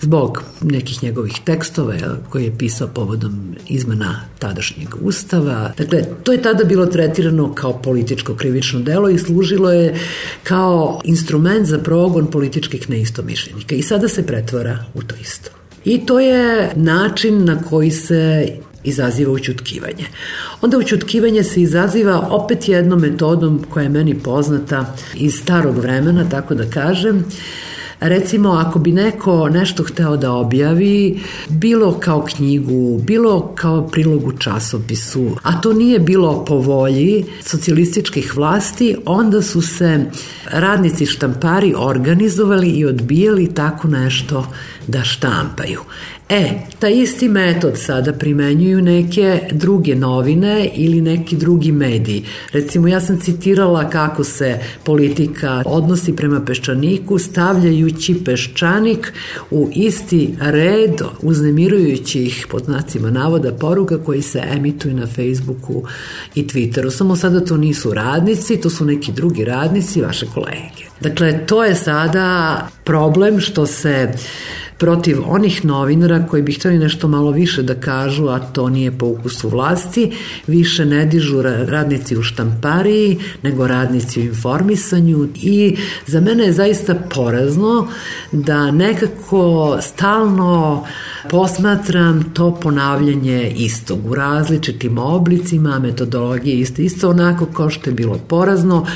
[0.00, 1.94] zbog nekih njegovih tekstova
[2.28, 5.72] koje je pisao povodom izmena tadašnjeg ustava.
[5.78, 9.98] Dakle, to je tada bilo tretirano kao političko krivično delo i služilo je
[10.42, 15.50] kao instrument za progon političkih neistomišljenika i sada se pretvara u to isto.
[15.84, 18.48] I to je način na koji se
[18.84, 20.04] izaziva učutkivanje.
[20.60, 26.54] Onda učutkivanje se izaziva opet jednom metodom koja je meni poznata iz starog vremena, tako
[26.54, 27.24] da kažem,
[28.00, 34.32] Recimo, ako bi neko nešto hteo da objavi, bilo kao knjigu, bilo kao prilog u
[34.32, 40.04] časopisu, a to nije bilo po volji socijalističkih vlasti, onda su se
[40.50, 44.46] radnici štampari organizovali i odbijali tako nešto
[44.86, 45.80] da štampaju.
[46.28, 52.24] E, taj isti metod sada primenjuju neke druge novine ili neki drugi mediji.
[52.52, 59.12] Recimo, ja sam citirala kako se politika odnosi prema peščaniku, stavljajući peščanik
[59.50, 65.82] u isti red uznemirujućih, pod znacima navoda, poruka koji se emituju na Facebooku
[66.34, 66.90] i Twitteru.
[66.90, 70.86] Samo sada to nisu radnici, to su neki drugi radnici, vaše kolege.
[71.00, 74.12] Dakle, to je sada problem što se
[74.78, 79.06] protiv onih novinara koji bi hteli nešto malo više da kažu, a to nije po
[79.06, 80.12] ukusu vlasti,
[80.46, 86.94] više ne dižu radnici u štampariji, nego radnici u informisanju i za mene je zaista
[87.14, 87.88] porazno
[88.32, 90.86] da nekako stalno
[91.30, 98.18] posmatram to ponavljanje istog u različitim oblicima, metodologije isto, isto onako kao što je bilo
[98.28, 98.86] porazno.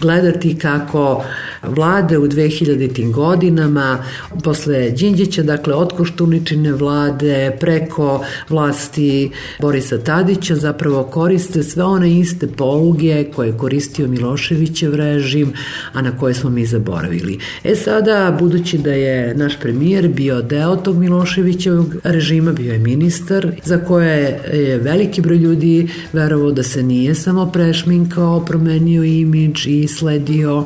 [0.00, 1.24] Gledati kako
[1.62, 3.12] vlade u 2000.
[3.12, 4.04] godinama
[4.44, 12.46] posle Đinđića, dakle od Koštuničine vlade preko vlasti Borisa Tadića zapravo koriste sve one iste
[12.46, 15.52] poluge koje je koristio Miloševićev režim,
[15.92, 17.38] a na koje smo mi zaboravili.
[17.64, 23.52] E sada, budući da je naš premijer bio deo tog Miloševićevog režima, bio je ministar,
[23.64, 29.88] za koje je veliki broj ljudi verovao da se nije samo prešminkao, promenio imidž i
[29.88, 30.64] sledio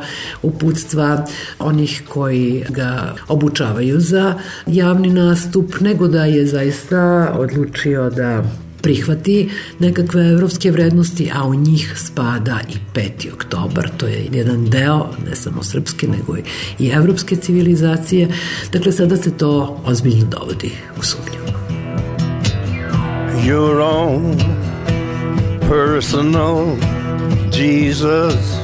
[0.84, 1.24] uputstva
[1.58, 4.34] onih koji ga obučavaju za
[4.66, 8.44] javni nastup, nego da je zaista odlučio da
[8.82, 13.32] prihvati nekakve evropske vrednosti, a u njih spada i 5.
[13.32, 16.36] oktobar, to je jedan deo, ne samo srpske, nego
[16.78, 18.28] i evropske civilizacije.
[18.72, 21.44] Dakle, sada se to ozbiljno dovodi u sumnju.
[23.46, 24.36] Your own
[25.68, 26.76] personal
[27.52, 28.63] Jesus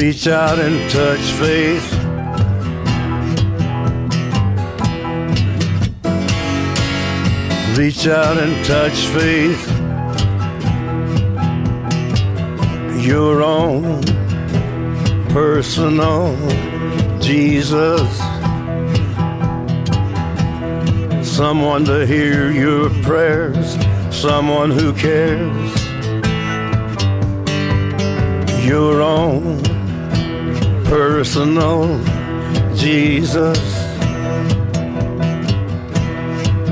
[0.00, 1.86] Reach out and touch faith
[7.76, 9.62] reach out and touch faith.
[13.04, 14.02] Your own
[15.28, 16.34] personal
[17.20, 18.10] Jesus.
[21.22, 23.76] Someone to hear your prayers,
[24.10, 25.80] someone who cares.
[28.70, 29.69] your own
[31.20, 32.02] personal
[32.74, 33.60] Jesus.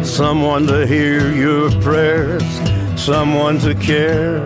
[0.03, 2.49] Someone to hear your prayers,
[2.97, 4.41] someone to care.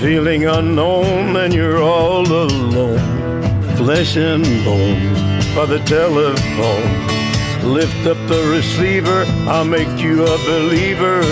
[0.00, 2.98] Feeling unknown and you're all alone,
[3.76, 5.14] flesh and bone
[5.54, 7.13] by the telephone.
[7.64, 11.22] Lift up the receiver, I'll make you a believer.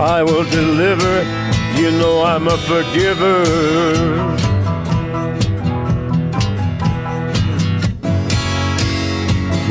[0.00, 1.22] I will deliver,
[1.78, 3.44] you know I'm a forgiver.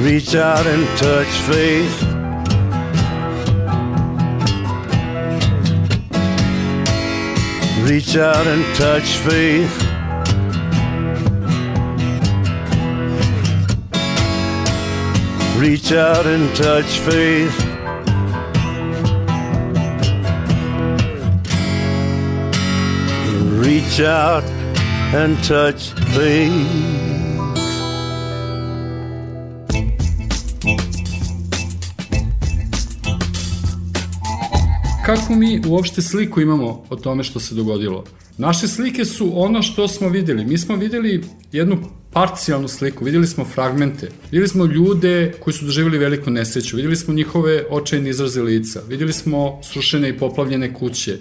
[0.04, 2.04] Reach out and touch faith.
[7.90, 9.87] Reach out and touch faith.
[15.60, 17.58] Reach out and touch faith.
[23.60, 24.44] Reach out
[25.16, 26.98] and touch faith.
[35.06, 38.04] Kako mi uopšte sliku imamo o tome što se dogodilo?
[38.38, 40.46] Naše slike su ono što smo videli.
[40.46, 45.98] Mi smo videli jednu parcijalnu sliku, videli smo fragmente, videli smo ljude koji su doživjeli
[45.98, 51.18] veliku nesreću, videli smo njihove očajne izraze lica, videli smo srušene i poplavljene kuće,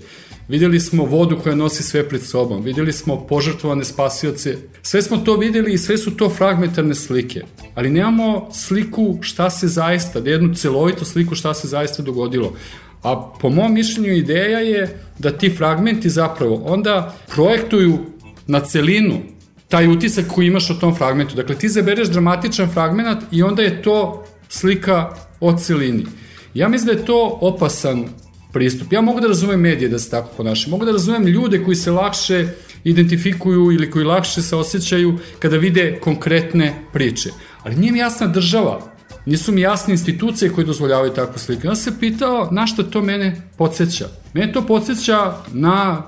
[0.48, 5.36] videli smo vodu koja nosi sve pred sobom, videli smo požrtvovane spasioce, sve smo to
[5.36, 7.42] videli i sve su to fragmentarne slike,
[7.74, 12.56] ali nemamo sliku šta se zaista, da jednu celovitu sliku šta se zaista dogodilo.
[13.02, 17.98] A po mom mišljenju ideja je da ti fragmenti zapravo onda projektuju
[18.46, 19.35] na celinu
[19.68, 21.36] taj utisak koji imaš o tom fragmentu.
[21.36, 26.06] Dakle, ti zabereš dramatičan fragment i onda je to slika o celini.
[26.54, 28.04] Ja mislim da je to opasan
[28.52, 28.92] pristup.
[28.92, 30.70] Ja mogu da razumem medije da se tako ponašaju.
[30.70, 32.48] Mogu da razumem ljude koji se lakše
[32.84, 37.30] identifikuju ili koji lakše se osjećaju kada vide konkretne priče.
[37.62, 38.80] Ali nije mi jasna država,
[39.26, 41.66] nisu mi jasne institucije koje dozvoljavaju takvu sliku.
[41.66, 44.08] Ja se pitao na što to mene podsjeća.
[44.32, 46.02] Mene to podsjeća na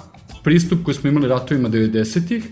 [0.45, 2.45] pristup koji smo imali ratovima 90-ih,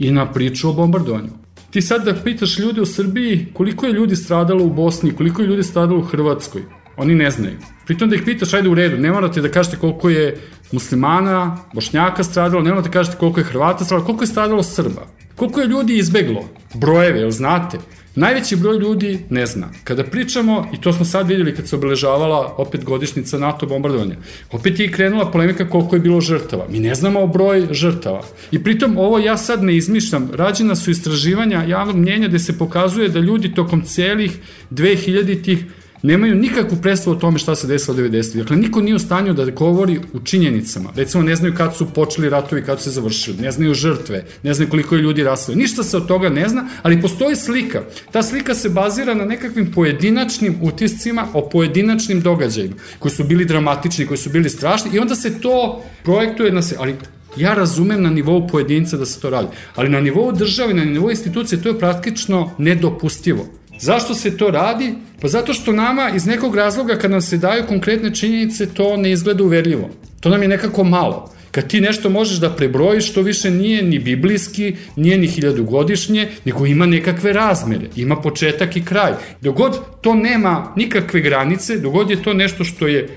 [0.00, 1.28] i na priču o bombardovanju.
[1.70, 5.48] Ti sad da pitaš ljude u Srbiji koliko je ljudi stradalo u Bosni, koliko je
[5.48, 6.62] ljudi stradalo u Hrvatskoj,
[6.96, 7.56] oni ne znaju.
[7.86, 10.36] Pritom da ih pitaš, ajde u redu, ne morate da kažete koliko je
[10.72, 15.06] muslimana, bošnjaka stradalo, ne morate da kažete koliko je Hrvata stradalo, koliko je stradalo Srba.
[15.40, 16.48] Koliko je ljudi izbeglo?
[16.74, 17.78] Brojeve, jel znate?
[18.14, 19.68] Najveći broj ljudi ne zna.
[19.84, 24.16] Kada pričamo, i to smo sad vidjeli kad se obeležavala opet godišnica NATO bombardovanja,
[24.52, 26.66] opet je krenula polemika koliko je bilo žrtava.
[26.68, 28.22] Mi ne znamo broj žrtava.
[28.50, 30.30] I pritom ovo ja sad ne izmišljam.
[30.34, 34.38] Rađena su istraživanja javnog mnjenja gde se pokazuje da ljudi tokom celih
[34.70, 35.64] 2000-ih
[36.02, 38.36] nemaju nikakvu predstavu o tome šta se desilo 90.
[38.36, 40.90] Dakle, niko nije u stanju da govori u činjenicama.
[40.96, 44.54] Recimo, ne znaju kad su počeli ratovi, kad su se završili, ne znaju žrtve, ne
[44.54, 45.56] znaju koliko je ljudi rasli.
[45.56, 47.82] Ništa se od toga ne zna, ali postoji slika.
[48.10, 54.06] Ta slika se bazira na nekakvim pojedinačnim utiscima o pojedinačnim događajima, koji su bili dramatični,
[54.06, 56.94] koji su bili strašni i onda se to projektuje na se, ali
[57.36, 61.10] Ja razumem na nivou pojedinca da se to radi, ali na nivou države, na nivou
[61.10, 63.46] institucije to je praktično nedopustivo.
[63.80, 64.94] Zašto se to radi?
[65.20, 69.12] Pa zato što nama iz nekog razloga kad nam se daju konkretne činjenice to ne
[69.12, 69.90] izgleda uverljivo.
[70.20, 71.32] To nam je nekako malo.
[71.50, 76.66] Kad ti nešto možeš da prebrojiš, to više nije ni biblijski, nije ni hiljadugodišnje, nego
[76.66, 79.12] ima nekakve razmere, ima početak i kraj.
[79.40, 83.08] Dogod to nema nikakve granice, dogod je to nešto što je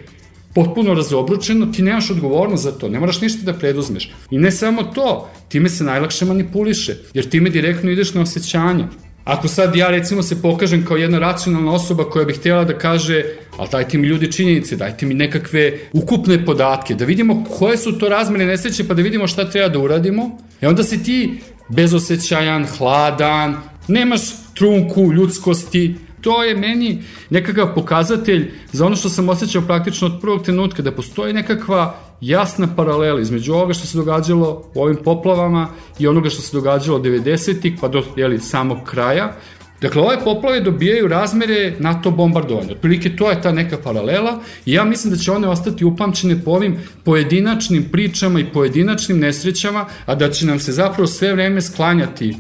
[0.56, 4.12] potpuno razobručeno, ti nemaš odgovornost za to, ne moraš ništa da preduzmeš.
[4.32, 8.88] I ne samo to, time se najlakše manipuliše, jer time direktno ideš na osjećanja.
[9.24, 13.24] Ako sad ja recimo se pokažem kao jedna racionalna osoba koja bi htjela da kaže,
[13.58, 18.10] ali dajte mi ljudi činjenice, dajte mi nekakve ukupne podatke, da vidimo koje su to
[18.10, 20.38] razmene nesreće, pa da vidimo šta treba da uradimo.
[20.62, 23.56] I onda si ti bezosećajan, hladan,
[23.88, 24.22] nemaš
[24.54, 30.44] trunku ljudskosti, to je meni nekakav pokazatelj za ono što sam osjećao praktično od prvog
[30.44, 35.68] trenutka, da postoji nekakva jasna paralela između ovoga što se događalo u ovim poplavama
[36.00, 39.36] i onoga što se događalo 90-ih pa do jeli, samog kraja.
[39.82, 42.72] Dakle, ove poplave dobijaju razmere NATO bombardovanja.
[42.72, 46.52] Otprilike to je ta neka paralela i ja mislim da će one ostati upamćene po
[46.52, 52.36] ovim pojedinačnim pričama i pojedinačnim nesrećama, a da će nam se zapravo sve vreme sklanjati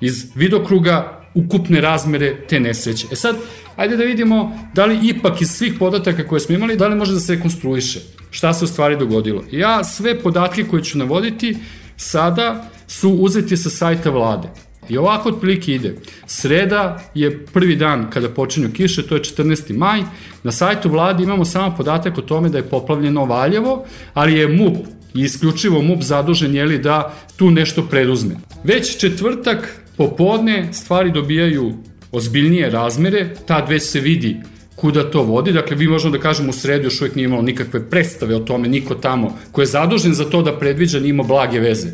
[0.00, 3.06] iz vidokruga ukupne razmere te nesreće.
[3.12, 3.36] E sad,
[3.76, 7.12] ajde da vidimo da li ipak iz svih podataka koje smo imali, da li može
[7.12, 9.44] da se rekonstruiše šta se u stvari dogodilo.
[9.50, 11.56] Ja sve podatke koje ću navoditi
[11.96, 14.48] sada su uzeti sa sajta vlade.
[14.88, 15.96] I ovako otprilike ide.
[16.26, 19.76] Sreda je prvi dan kada počinju kiše, to je 14.
[19.76, 20.02] maj.
[20.42, 24.76] Na sajtu vlade imamo samo podatak o tome da je poplavljeno Valjevo, ali je MUP
[25.14, 28.36] isključivo MUP zadužen jeli da tu nešto preduzme.
[28.64, 31.72] Već četvrtak popodne stvari dobijaju
[32.12, 34.36] ozbiljnije razmere, tad već se vidi
[34.76, 35.52] kuda to vodi.
[35.52, 38.68] Dakle, vi možemo da kažemo u sredu još uvijek nije imalo nikakve predstave o tome,
[38.68, 41.88] niko tamo ko je zadužen za to da predviđa nije imao blage veze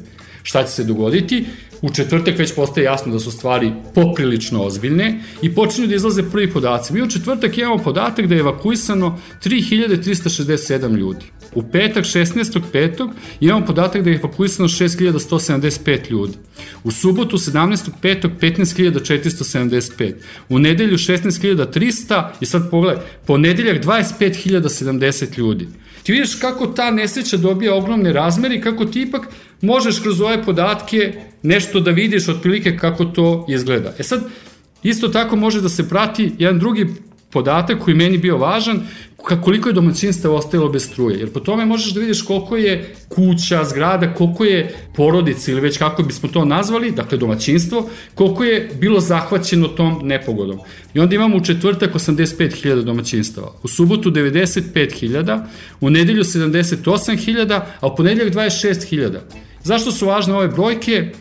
[0.49, 1.45] šta će se dogoditi.
[1.83, 6.51] U četvrtak već postaje jasno da su stvari poprilično ozbiljne i počinju da izlaze prvi
[6.51, 6.93] podaci.
[6.93, 11.25] Mi u četvrtak imamo podatak da je evakuisano 3367 ljudi.
[11.59, 13.11] U petak 16.5.
[13.41, 16.33] imamo podatak da je evakuisano 6175 ljudi.
[16.85, 18.31] U subotu 17.5.
[18.41, 20.15] 15.475.
[20.49, 25.69] U nedelju 16.300 i sad pogledaj, ponedeljak 25.070 ljudi.
[26.03, 29.29] Ti vidiš kako ta nesreća dobija ogromne razmere i kako ti ipak
[29.61, 33.95] možeš kroz ove podatke nešto da vidiš otprilike kako to izgleda.
[33.99, 34.25] E sad,
[34.83, 36.87] isto tako može da se prati jedan drugi
[37.31, 38.81] podatak koji meni bio važan,
[39.16, 41.18] koliko je domaćinstva ostajalo bez struje.
[41.18, 45.79] Jer po tome možeš da vidiš koliko je kuća, zgrada, koliko je porodica ili već
[45.79, 50.59] kako bismo to nazvali, dakle domaćinstvo, koliko je bilo zahvaćeno tom nepogodom.
[50.95, 55.45] I onda imamo u četvrtak 85.000 domaćinstava, u subotu 95.000,
[55.81, 59.18] u nedelju 78.000, a u ponedeljak 26.000.
[59.62, 61.12] Zašto su važne ove brojke?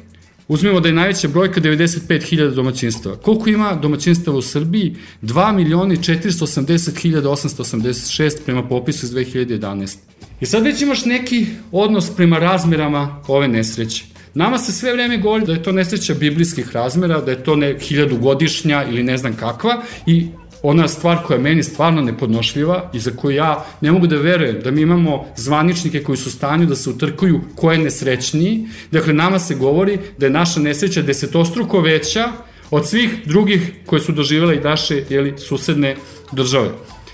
[0.47, 3.15] Uzmemo da je najveća brojka 95.000 domaćinstava.
[3.15, 4.95] Koliko ima domaćinstava u Srbiji?
[5.21, 9.97] 2 milioni 480.886 prema popisu iz 2011.
[10.41, 14.05] I sad već imaš neki odnos prema razmerama ove nesreće.
[14.33, 17.79] Nama se sve vreme govori da je to nesreća biblijskih razmera, da je to ne
[17.79, 20.27] hiljadugodišnja ili ne znam kakva i
[20.69, 24.59] ona stvar koja je meni stvarno nepodnošljiva i za koju ja ne mogu da verujem
[24.63, 28.67] da mi imamo zvaničnike koji su stanju da se utrkuju ko je nesrećniji.
[28.91, 32.31] Dakle, nama se govori da je naša nesreća desetostruko veća
[32.71, 35.95] od svih drugih koje su doživjela i naše jeli, susedne
[36.31, 36.69] države.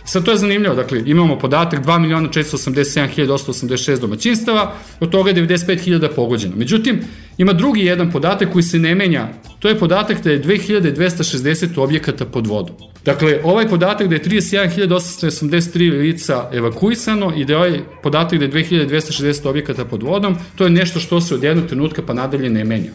[0.06, 6.56] Sad to je zanimljivo, dakle imamo podatak 2.487.886 domaćinstava, od toga je 95.000 pogođeno.
[6.56, 7.02] Međutim,
[7.38, 9.28] ima drugi jedan podatak koji se ne menja,
[9.60, 12.76] to je podatak da je 2260 objekata pod vodom.
[13.06, 18.52] Dakle, ovaj podatak da je 31.883 lica evakuisano i da je ovaj podatak da je
[18.52, 22.64] 2260 objekata pod vodom, to je nešto što se od jednog trenutka pa nadalje ne
[22.64, 22.92] menja.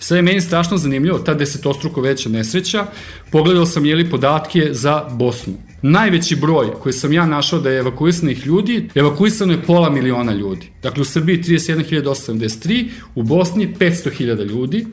[0.00, 2.86] Sve je meni strašno zanimljivo, ta desetostruko veća nesreća.
[3.32, 5.67] Pogledao sam jeli podatke za Bosnu.
[5.82, 10.70] Najveći broj koji sam ja našao da je evakuisanih ljudi, evakuisano je pola miliona ljudi.
[10.82, 14.86] Dakle, u Srbiji 31.873, u Bosni 500.000 ljudi,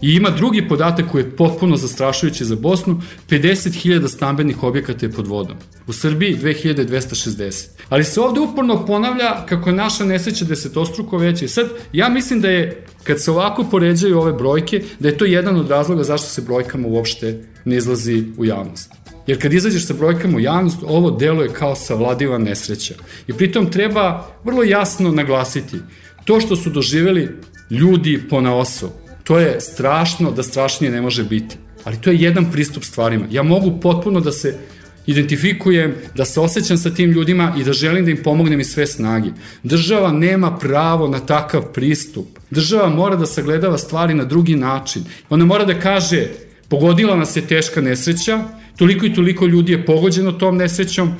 [0.00, 5.26] I ima drugi podatak koji je potpuno zastrašujući za Bosnu, 50.000 stambenih objekata je pod
[5.26, 5.56] vodom.
[5.86, 7.66] U Srbiji 2260.
[7.88, 11.44] Ali se ovde uporno ponavlja kako je naša nesreća desetostruko veća.
[11.44, 15.24] I sad, ja mislim da je, kad se ovako poređaju ove brojke, da je to
[15.24, 19.05] jedan od razloga zašto se brojkama uopšte ne izlazi u javnost.
[19.26, 22.94] Jer kad izađeš sa brojkama u javnost, ovo delo je kao savladiva nesreća.
[23.26, 25.76] I pritom treba vrlo jasno naglasiti
[26.24, 27.28] to što su doživeli
[27.70, 28.90] ljudi po naosob,
[29.24, 31.56] to je strašno da strašnije ne može biti.
[31.84, 33.26] Ali to je jedan pristup stvarima.
[33.30, 34.58] Ja mogu potpuno da se
[35.06, 38.86] identifikujem, da se osjećam sa tim ljudima i da želim da im pomognem iz sve
[38.86, 39.30] snage.
[39.62, 42.26] Država nema pravo na takav pristup.
[42.50, 45.04] Država mora da sagledava stvari na drugi način.
[45.30, 46.26] Ona mora da kaže,
[46.68, 48.44] pogodila nas je teška nesreća,
[48.76, 51.14] toliko i toliko ljudi je pogođeno tom nesrećom,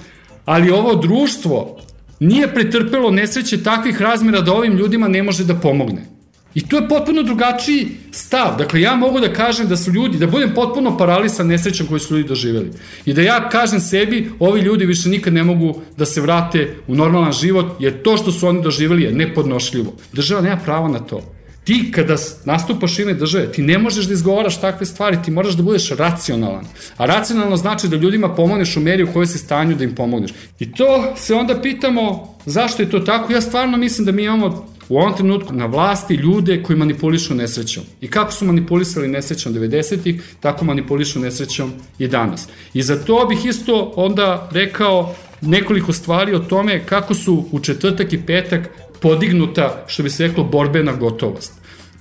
[0.44, 1.78] ali ovo društvo
[2.20, 6.16] nije pretrpelo nesreće takvih razmera da ovim ljudima ne može da pomogne.
[6.56, 8.56] I to je potpuno drugačiji stav.
[8.58, 12.16] Dakle, ja mogu da kažem da su ljudi, da budem potpuno paralisan nesrećom koji su
[12.16, 12.70] ljudi doživjeli.
[13.04, 16.94] I da ja kažem sebi, ovi ljudi više nikad ne mogu da se vrate u
[16.94, 19.92] normalan život, jer to što su oni doživjeli je nepodnošljivo.
[20.12, 21.35] Država nema pravo na to.
[21.66, 25.62] Ti kada nastupaš ime države, ti ne možeš da izgovaraš takve stvari, ti moraš da
[25.62, 26.64] budeš racionalan.
[26.96, 30.30] A racionalno znači da ljudima pomogneš u meri u kojoj si stanju da im pomogneš.
[30.58, 33.32] I to se onda pitamo zašto je to tako.
[33.32, 37.84] Ja stvarno mislim da mi imamo u ovom trenutku na vlasti ljude koji manipulišu nesrećom.
[38.00, 42.48] I kako su manipulisali nesrećom 90-ih, tako manipulišu nesrećom i danas.
[42.74, 48.12] I za to bih isto onda rekao nekoliko stvari o tome kako su u četvrtak
[48.12, 48.68] i petak
[49.00, 51.52] podignuta, što bi se reklo, borbena gotovost.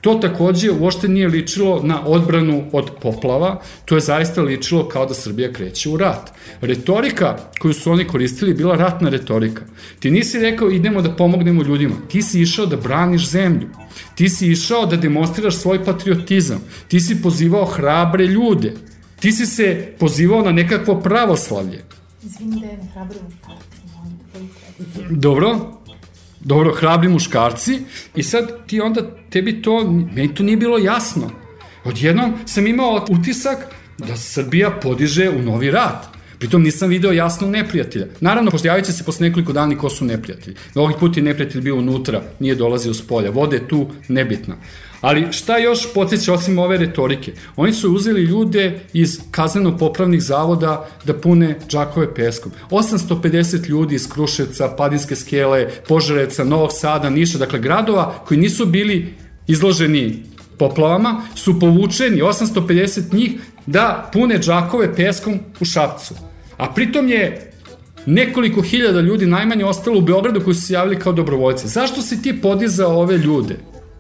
[0.02, 5.14] To takođe uopšte nije ličilo na odbranu od poplava, to je zaista ličilo kao da
[5.14, 6.32] Srbija kreće u rat.
[6.62, 9.64] Retorika koju su oni koristili je bila ratna retorika.
[10.00, 13.68] Ti nisi rekao idemo da pomognemo ljudima, ti si išao da braniš zemlju.
[14.16, 16.62] Ti si išao da demonstriraš svoj patriotizam.
[16.88, 18.74] Ti si pozivao hrabre ljude.
[19.20, 21.84] Ti si se pozivao na nekakvo pravoslavlje.
[22.24, 23.76] Izvini da je muškarci.
[25.10, 25.82] Dobro,
[26.46, 27.80] dobro, hrabri muškarci
[28.16, 29.84] i sad ti onda, tebi to,
[30.16, 31.32] meni to nije bilo jasno.
[31.84, 33.58] Odjednom sam imao utisak
[33.98, 36.15] da Srbija podiže u novi rat.
[36.40, 38.08] Pritom nisam video jasno neprijatelja.
[38.20, 38.52] Naravno,
[38.86, 40.56] će se posle nekoliko dana ko su neprijatelji.
[40.76, 43.30] Ovog put je neprijatelj bio unutra, nije dolazio s polja.
[43.30, 44.56] Vode tu nebitna.
[45.02, 47.34] Ali šta još podsjeća osim ove retorike?
[47.56, 52.52] Oni su uzeli ljude iz kazneno-popravnih zavoda da pune džakove peskom.
[52.70, 59.14] 850 ljudi iz Kruševca, Padinske skele, Požareca, Novog Sada, Niša, dakle gradova koji nisu bili
[59.48, 60.24] izloženi
[60.58, 63.32] poplavama, su povučeni 850 njih
[63.66, 66.16] da pune džakove peskom u Šapcu.
[66.58, 67.52] A pritom je
[68.06, 71.68] nekoliko hiljada ljudi najmanje ostalo u Beogradu koji su se javili kao dobrovoljci.
[71.68, 73.56] Zašto si ti podizao ove ljude?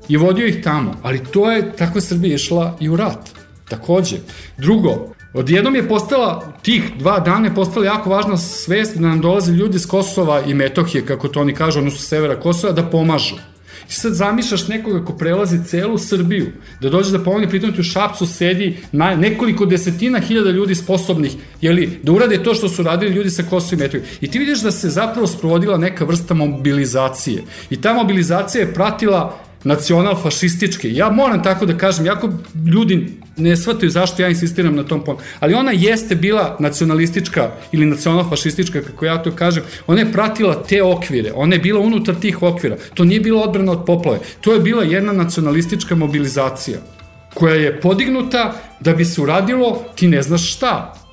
[0.07, 0.95] i vodio ih tamo.
[1.03, 3.29] Ali to je, tako je Srbija išla i u rat.
[3.69, 4.17] Takođe.
[4.57, 9.51] Drugo, odjednom je postala, tih dva dana je postala jako važna svest da nam dolaze
[9.51, 13.35] ljudi iz Kosova i Metohije, kako to oni kažu, odnosno severa Kosova, da pomažu.
[13.87, 17.83] Ti sad zamišljaš nekoga ko prelazi celu Srbiju, da dođe da pomogne, pritom ti u
[17.83, 23.15] Šapcu sedi na nekoliko desetina hiljada ljudi sposobnih, jeli, da urade to što su radili
[23.15, 24.09] ljudi sa Kosova i Metohije.
[24.21, 27.43] I ti vidiš da se zapravo sprovodila neka vrsta mobilizacije.
[27.69, 30.93] I ta mobilizacija je pratila nacional-fašističke.
[30.93, 32.29] Ja moram tako da kažem, jako
[32.73, 37.85] ljudi ne shvataju zašto ja insistiram na tom pojmu, ali ona jeste bila nacionalistička ili
[37.85, 42.43] nacional-fašistička, kako ja to kažem, ona je pratila te okvire, ona je bila unutar tih
[42.43, 42.77] okvira.
[42.93, 46.77] To nije bila odbrana od poplave, to je bila jedna nacionalistička mobilizacija
[47.33, 51.04] koja je podignuta da bi se uradilo ti ne znaš šta.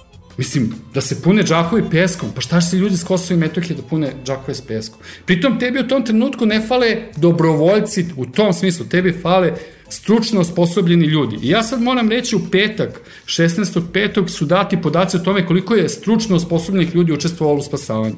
[0.42, 3.76] Mislim, da se pune džakovi peskom, pa šta će se ljudi s Kosova i Metohije
[3.76, 5.00] da pune džakove s peskom?
[5.24, 9.52] Pritom tebi u tom trenutku ne fale dobrovoljci, u tom smislu, tebi fale
[9.88, 11.38] stručno osposobljeni ljudi.
[11.42, 13.82] I ja sad moram reći u petak, 16.
[13.92, 18.16] petog su dati podaci o tome koliko je stručno osposobljenih ljudi učestvovalo u spasavanju.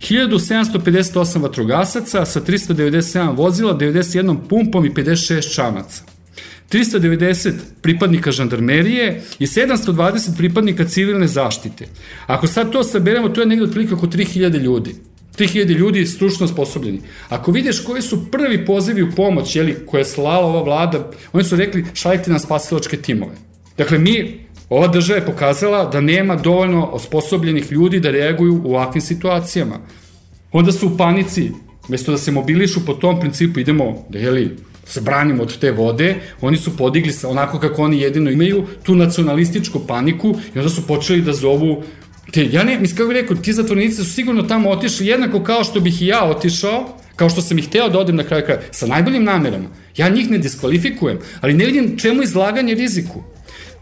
[0.00, 6.19] 1758 vatrogasaca sa 397 vozila, 91 pumpom i 56 čamaca.
[6.72, 11.86] 390 pripadnika žandarmerije i 720 pripadnika civilne zaštite.
[12.26, 14.94] Ako sad to saberemo, to je negde otprilike oko 3000 ljudi.
[15.38, 17.00] 3000 ljudi stručno sposobljeni.
[17.28, 21.44] Ako vidiš koji su prvi pozivi u pomoć, jeli, koje je slala ova vlada, oni
[21.44, 23.32] su rekli šaljite na spasilačke timove.
[23.78, 29.02] Dakle, mi, ova država je pokazala da nema dovoljno osposobljenih ljudi da reaguju u ovakvim
[29.02, 29.80] situacijama.
[30.52, 31.50] Onda su u panici,
[31.88, 34.56] mesto da se mobilišu po tom principu, idemo da, jeli,
[34.90, 38.94] se branimo od te vode, oni su podigli sa onako kako oni jedino imaju tu
[38.94, 41.82] nacionalističku paniku i onda su počeli da zovu
[42.32, 45.64] te, ja ne, mislim kako bih rekao, ti zatvornici su sigurno tamo otišli jednako kao
[45.64, 48.60] što bih i ja otišao, kao što sam ih hteo da odem na kraju kraja,
[48.70, 49.68] sa najboljim namerama.
[49.96, 53.22] Ja njih ne diskvalifikujem, ali ne vidim čemu izlaganje riziku.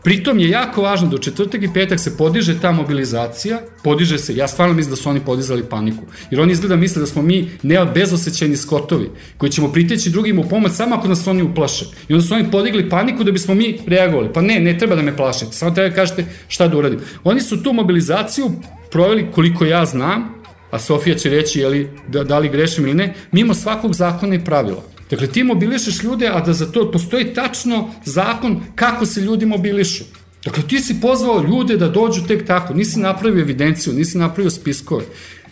[0.02, 4.36] Pritom je jako važno da u četvrtak i petak se podiže ta mobilizacija, podiže se,
[4.36, 7.50] ja stvarno mislim da su oni podizali paniku, jer oni izgleda misle da smo mi
[7.62, 11.84] ne bezosećeni skotovi, koji ćemo priteći drugim u pomoć samo ako nas oni uplaše.
[12.08, 14.32] I onda su oni podigli paniku da bismo mi reagovali.
[14.34, 17.00] Pa ne, ne treba da me plašite, samo treba da kažete šta da uradim.
[17.24, 18.50] Oni su tu mobilizaciju
[18.90, 20.38] proveli koliko ja znam,
[20.70, 24.34] a Sofija će reći je li, da, da li grešim ili ne, mimo svakog zakona
[24.34, 24.97] i pravila.
[25.10, 30.04] Dakle, ti mobilišeš ljude, a da za to postoji tačno zakon kako se ljudi mobilišu.
[30.44, 35.04] Dakle, ti si pozvao ljude da dođu tek tako, nisi napravio evidenciju, nisi napravio spiskove.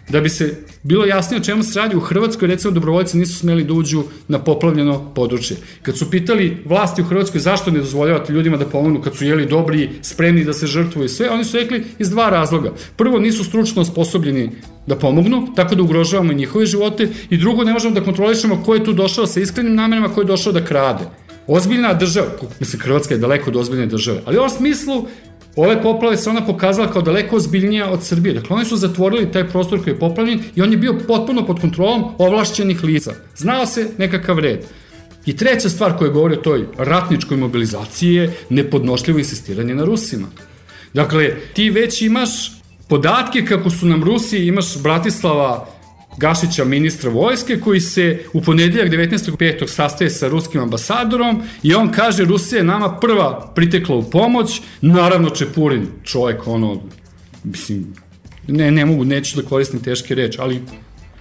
[0.08, 3.64] Da bi se bilo jasnije o čemu se radi, u Hrvatskoj recimo dobrovoljci nisu smeli
[3.64, 5.56] da uđu na poplavljeno područje.
[5.82, 9.46] Kad su pitali vlasti u Hrvatskoj zašto ne dozvoljavate ljudima da pomognu kad su jeli
[9.46, 12.72] dobri, spremni da se žrtvuju sve, oni su rekli iz dva razloga.
[12.96, 14.50] Prvo, nisu stručno osposobljeni
[14.86, 18.84] da pomognu, tako da ugrožavamo njihove živote i drugo, ne možemo da kontrolišemo ko je
[18.84, 21.04] tu došao sa iskrenim namerama, ko je došao da krade.
[21.46, 22.26] Ozbiljna država,
[22.60, 25.06] mislim Hrvatska je daleko od ozbiljne države, ali u ovom smislu
[25.56, 28.34] ove poplave se ona pokazala kao daleko ozbiljnija od Srbije.
[28.34, 31.60] Dakle, oni su zatvorili taj prostor koji je poplavljen i on je bio potpuno pod
[31.60, 33.12] kontrolom ovlašćenih lica.
[33.36, 34.64] Znao se nekakav red.
[35.26, 40.26] I treća stvar koja govori o toj ratničkoj mobilizaciji je nepodnošljivo insistiranje na Rusima.
[40.94, 42.52] Dakle, ti već imaš
[42.88, 45.68] podatke kako su nam Rusi, imaš Bratislava
[46.18, 49.66] Gašića, ministra vojske, koji se u ponedeljak 19.5.
[49.66, 55.30] sastaje sa ruskim ambasadorom i on kaže Rusija je nama prva pritekla u pomoć, naravno
[55.30, 56.82] Čepurin, čovjek, ono,
[57.44, 57.94] mislim,
[58.48, 60.62] ne, ne mogu, neću da koristim teške reči, ali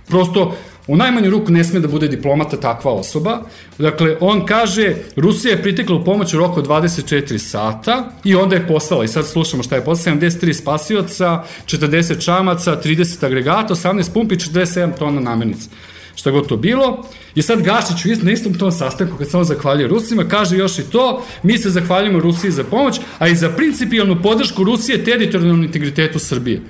[0.07, 3.41] prosto U najmanju ruku ne sme da bude diplomata takva osoba.
[3.77, 8.67] Dakle, on kaže, Rusija je pritekla u pomoć u roku 24 sata i onda je
[8.67, 14.35] poslala, i sad slušamo šta je poslala, 73 spasioca, 40 čamaca, 30 agregata, 18 pumpi,
[14.35, 15.69] 47 tona namirnica.
[16.15, 17.05] Šta god to bilo.
[17.35, 20.79] I sad Gašić u na istom tom sastanku, kad se on zahvaljuje Rusima, kaže još
[20.79, 25.63] i to, mi se zahvaljujemo Rusiji za pomoć, a i za principijalnu podršku Rusije teritorijalnom
[25.63, 26.61] integritetu Srbije.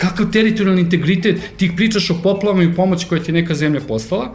[0.00, 1.36] Kakav teritorijalni integritet?
[1.56, 4.34] Ti pričaš o poplavama i pomoći koje ti neka zemlja poslala.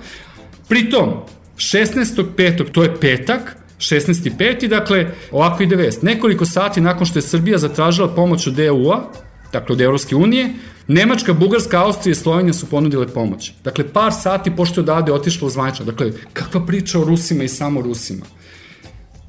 [0.69, 1.13] Pritom,
[1.57, 2.71] 16.5.
[2.71, 4.67] to je petak, 16.5.
[4.67, 6.01] Dakle, ovako ide vest.
[6.01, 9.11] Nekoliko sati nakon što je Srbija zatražila pomoć od EU-a,
[9.53, 10.53] dakle od Evropske unije,
[10.87, 13.51] Nemačka, Bugarska, Austrija i Slovenija su ponudile pomoć.
[13.63, 15.85] Dakle, par sati pošto je odavde otišlo zvanično.
[15.85, 18.25] Dakle, kakva priča o Rusima i samo Rusima.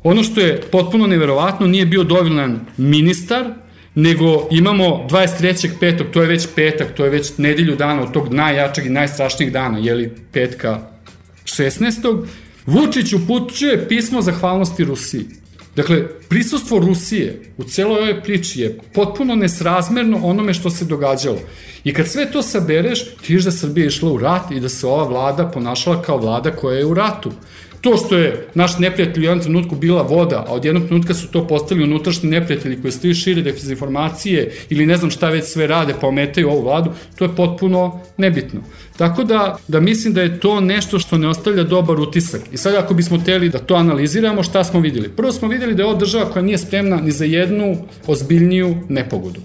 [0.03, 3.45] Ono što je potpuno neverovatno, nije bio dovoljan ministar,
[3.95, 5.71] nego imamo 23.
[5.81, 9.53] petog, to je već petak, to je već nedelju dana od tog najjačeg i najstrašnijeg
[9.53, 10.81] dana, jeli petka
[11.45, 12.27] 16.
[12.67, 15.42] Vučić upućuje pismo zahvalnosti Rusiji.
[15.77, 21.39] Dakle, prisustvo Rusije u celoj ovoj priči je potpuno nesrazmerno onome što se događalo.
[21.85, 25.05] I kad sve to sabereš, ti da Srbija išla u rat i da se ova
[25.05, 27.33] vlada ponašala kao vlada koja je u ratu.
[27.83, 31.29] To što je naš neprijatelj u jednom trenutku bila voda, a od jednog trenutka su
[31.29, 35.95] to postali unutrašnji neprijatelji koji stoji šire dezinformacije ili ne znam šta već sve rade
[36.01, 38.61] pa ometaju ovu vladu, to je potpuno nebitno.
[38.97, 42.41] Tako da, da mislim da je to nešto što ne ostavlja dobar utisak.
[42.53, 45.09] I sad ako bismo teli da to analiziramo, šta smo videli?
[45.09, 47.77] Prvo smo videli da je ovo država koja nije spremna ni za jednu
[48.07, 49.41] ozbiljniju nepogodu.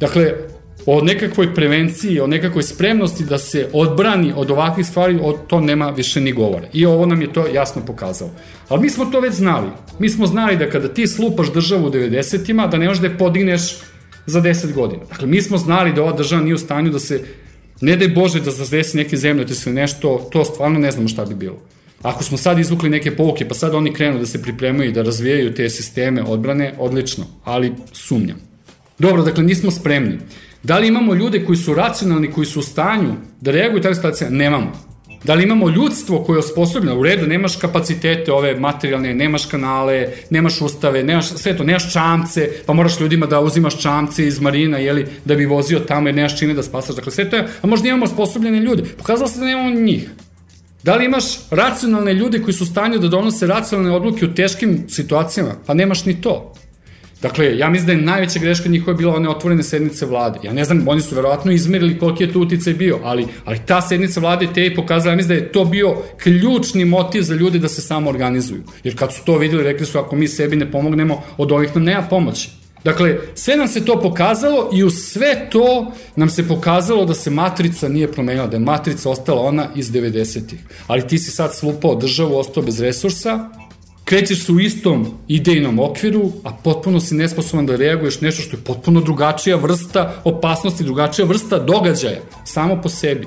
[0.00, 0.32] Dakle,
[0.86, 5.90] o nekakvoj prevenciji, o nekakvoj spremnosti da se odbrani od ovakvih stvari, o to nema
[5.90, 6.66] više ni govora.
[6.72, 8.30] I ovo nam je to jasno pokazalo.
[8.68, 9.68] Ali mi smo to već znali.
[9.98, 13.18] Mi smo znali da kada ti slupaš državu u 90-ima, da ne možeš da je
[13.18, 13.76] podigneš
[14.26, 15.04] za 10 godina.
[15.04, 17.20] Dakle, mi smo znali da ova država nije u stanju da se,
[17.80, 21.24] ne daj Bože da zadesi neke zemlje, da se nešto, to stvarno ne znamo šta
[21.24, 21.56] bi bilo.
[22.02, 25.02] Ako smo sad izvukli neke pouke, pa sad oni krenu da se pripremaju i da
[25.02, 28.40] razvijaju te sisteme odbrane, odlično, ali sumnjam.
[28.98, 30.18] Dobro, dakle, nismo spremni.
[30.64, 34.30] Da li imamo ljude koji su racionalni, koji su u stanju da reaguju takve situacije?
[34.30, 34.72] Nemamo.
[35.24, 37.00] Da li imamo ljudstvo koje je osposobljeno?
[37.00, 42.50] U redu, nemaš kapacitete ove materijalne, nemaš kanale, nemaš ustave, nemaš sve to, nemaš čamce,
[42.66, 46.38] pa moraš ljudima da uzimaš čamce iz marina, jeli, da bi vozio tamo jer nemaš
[46.38, 46.96] čime da spasaš.
[46.96, 48.84] Dakle, sve to je, a možda imamo osposobljene ljude.
[48.98, 50.10] Pokazalo se da nemamo njih.
[50.82, 54.84] Da li imaš racionalne ljude koji su u stanju da donose racionalne odluke u teškim
[54.88, 55.54] situacijama?
[55.66, 56.54] Pa nemaš ni to.
[57.24, 60.38] Dakle, ja mislim da je najveća greška njihova bila one otvorene sednice vlade.
[60.42, 63.80] Ja ne znam, oni su verovatno izmerili koliki je tu uticaj bio, ali, ali ta
[63.80, 67.58] sednica vlade te je pokazala, ja mislim da je to bio ključni motiv za ljude
[67.58, 68.62] da se samo organizuju.
[68.84, 71.84] Jer kad su to videli, rekli su ako mi sebi ne pomognemo, od ovih nam
[71.84, 72.50] nema pomoći.
[72.84, 77.30] Dakle, sve nam se to pokazalo i u sve to nam se pokazalo da se
[77.30, 80.60] matrica nije promenila, da je matrica ostala ona iz 90-ih.
[80.86, 83.48] Ali ti si sad slupao državu, ostao bez resursa,
[84.14, 88.62] krećeš se u istom idejnom okviru, a potpuno si nesposoban da reaguješ nešto što je
[88.64, 93.26] potpuno drugačija vrsta opasnosti, drugačija vrsta događaja, samo po sebi.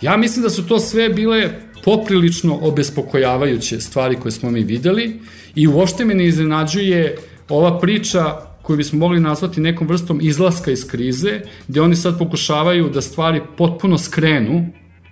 [0.00, 1.50] Ja mislim da su to sve bile
[1.84, 5.20] poprilično obespokojavajuće stvari koje smo mi videli
[5.54, 7.16] i uopšte me ne iznenađuje
[7.48, 8.24] ova priča
[8.62, 13.42] koju bismo mogli nazvati nekom vrstom izlaska iz krize, gde oni sad pokušavaju da stvari
[13.56, 14.66] potpuno skrenu,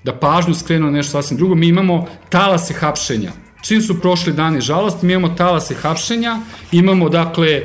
[0.05, 1.55] da pažnju skrenu na nešto sasvim drugo.
[1.55, 6.39] Mi imamo talase hapšenja Čim su prošli dani žalost, mi imamo talase hapšenja,
[6.73, 7.63] imamo dakle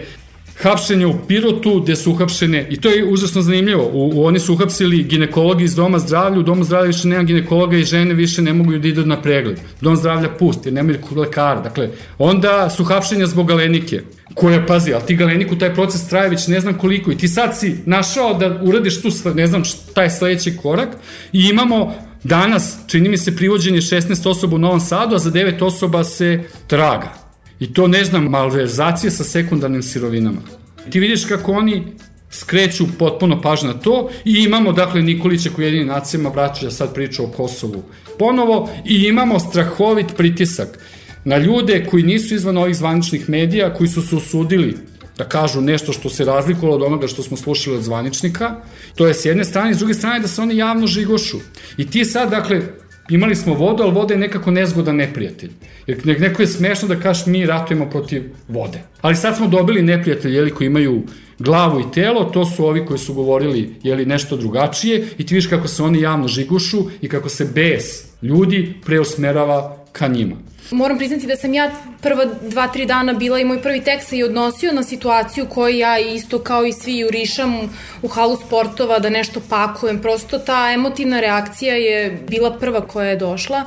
[0.61, 4.53] hapšenje u Pirotu gde su uhapšene, i to je užasno zanimljivo, u, u, oni su
[4.53, 8.53] uhapsili ginekologi iz Doma zdravlja, u Domu zdravlja više nema ginekologa i žene više ne
[8.53, 9.59] mogu da idu na pregled.
[9.81, 11.61] Dom zdravlja pust, jer nemaju lekara.
[11.61, 14.01] Dakle, onda su hapšenja zbog galenike,
[14.33, 17.57] koja, pazi, ali ti galeniku taj proces traje već ne znam koliko i ti sad
[17.57, 20.89] si našao da uradiš tu, ne znam šta je sledeći korak
[21.33, 21.95] i imamo
[22.25, 26.43] Danas, čini mi se, privođenje 16 osoba u Novom Sadu, a za 9 osoba se
[26.67, 27.13] traga.
[27.59, 30.41] I to, ne znam, malverzacije sa sekundarnim sirovinama.
[30.89, 31.83] Ti vidiš kako oni
[32.29, 37.23] skreću potpuno pažnju na to i imamo, dakle, Nikolića koji jedinim nacijama vraća sad priča
[37.23, 37.83] o Kosovu
[38.19, 40.79] ponovo i imamo strahovit pritisak
[41.23, 44.77] na ljude koji nisu izvan ovih zvaničnih medija, koji su se usudili
[45.17, 48.55] da kažu nešto što se razlikovalo od onoga što smo slušali od zvaničnika.
[48.95, 51.37] To je s jedne strane, s druge strane da se oni javno žigošu.
[51.77, 52.61] I ti sad, dakle,
[53.09, 55.51] imali smo vodu, ali voda je nekako nezgodan neprijatelj.
[55.87, 58.81] Jer neko je smešno da kažeš mi ratujemo protiv vode.
[59.01, 61.03] Ali sad smo dobili neprijatelje jeli, koji imaju
[61.39, 65.49] glavu i telo, to su ovi koji su govorili jeli, nešto drugačije i ti vidiš
[65.49, 67.83] kako se oni javno žigušu i kako se bes
[68.21, 70.35] ljudi preusmerava ka njima.
[70.71, 74.17] Moram priznati da sam ja prva dva, tri dana bila i moj prvi tekst se
[74.17, 79.09] i odnosio na situaciju koju ja isto kao i svi jurišam u halu sportova da
[79.09, 80.01] nešto pakujem.
[80.01, 83.63] Prosto ta emotivna reakcija je bila prva koja je došla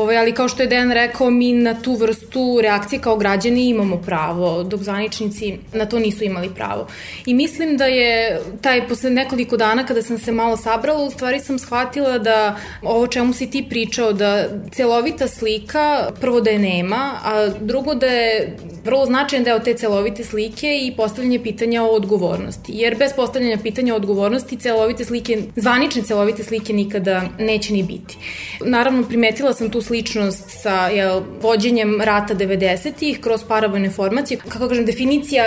[0.00, 3.96] ovaj, ali kao što je Dejan rekao, mi na tu vrstu reakcije kao građani imamo
[3.96, 6.86] pravo, dok zvaničnici na to nisu imali pravo.
[7.26, 11.40] I mislim da je taj, posle nekoliko dana kada sam se malo sabrala, u stvari
[11.40, 17.12] sam shvatila da ovo čemu si ti pričao, da celovita slika, prvo da je nema,
[17.24, 22.72] a drugo da je vrlo značajan deo te celovite slike i postavljanje pitanja o odgovornosti.
[22.74, 28.18] Jer bez postavljanja pitanja o odgovornosti celovite slike, zvanične celovite slike nikada neće ni biti.
[28.64, 34.38] Naravno, primetila sam tu sličnost sa jel, vođenjem rata 90-ih kroz paravojne formacije.
[34.48, 35.44] Kako kažem, definicija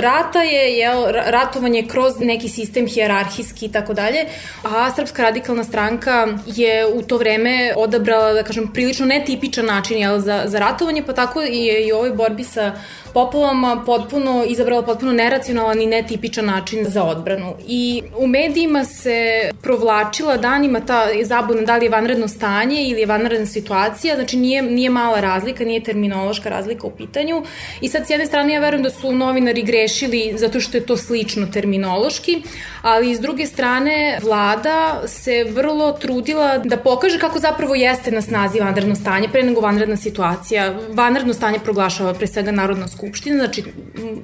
[0.00, 4.24] rata je jel, ratovanje kroz neki sistem hijerarhijski i tako dalje,
[4.62, 10.18] a Srpska radikalna stranka je u to vreme odabrala, da kažem, prilično netipičan način jel,
[10.18, 12.72] za, za ratovanje, pa tako je i u ovoj borbi sa
[13.14, 17.54] poplavama potpuno izabrala potpuno neracionalan i netipičan način za odbranu.
[17.66, 23.06] I u medijima se provlačila danima ta zabuna da li je vanredno stanje ili je
[23.06, 27.42] vanredna situacija, znači nije, nije mala razlika, nije terminološka razlika u pitanju.
[27.80, 30.96] I sad s jedne strane ja verujem da su novinari grešili zato što je to
[30.96, 32.42] slično terminološki,
[32.82, 38.60] ali s druge strane vlada se vrlo trudila da pokaže kako zapravo jeste na snazi
[38.60, 40.74] vanredno stanje pre nego vanredna situacija.
[40.92, 42.88] Vanredno stanje proglašava pre svega Narodna
[43.36, 43.64] znači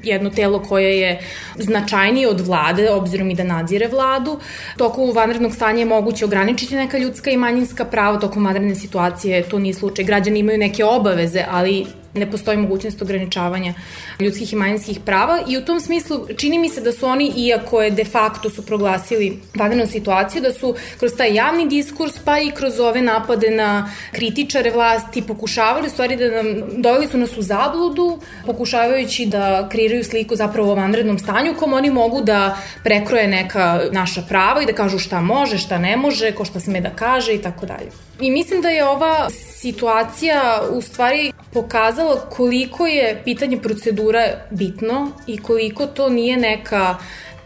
[0.03, 1.21] jedno telo koje je
[1.59, 4.39] značajnije od vlade, obzirom i da nadzire vladu.
[4.77, 9.59] Tokom vanrednog stanja je moguće ograničiti neka ljudska i manjinska prava, tokom vanredne situacije to
[9.59, 10.05] nije slučaj.
[10.05, 13.75] Građani imaju neke obaveze, ali ne postoji mogućnost ograničavanja
[14.21, 17.83] ljudskih i manjinskih prava i u tom smislu čini mi se da su oni, iako
[17.83, 22.51] je de facto su proglasili vanrednu situaciju, da su kroz taj javni diskurs pa i
[22.51, 26.47] kroz ove napade na kritičare vlasti pokušavali stvari da nam,
[26.83, 31.91] doveli su nas u zabludu, pokušavajući da kreiraju sliku zapravo o vanrednom stanju kom oni
[31.91, 36.45] mogu da prekroje neka naša prava i da kažu šta može, šta ne može, ko
[36.45, 37.91] šta sme da kaže i tako dalje.
[38.21, 45.39] I mislim da je ova situacija u stvari pokazala koliko je pitanje procedura bitno i
[45.39, 46.97] koliko to nije neka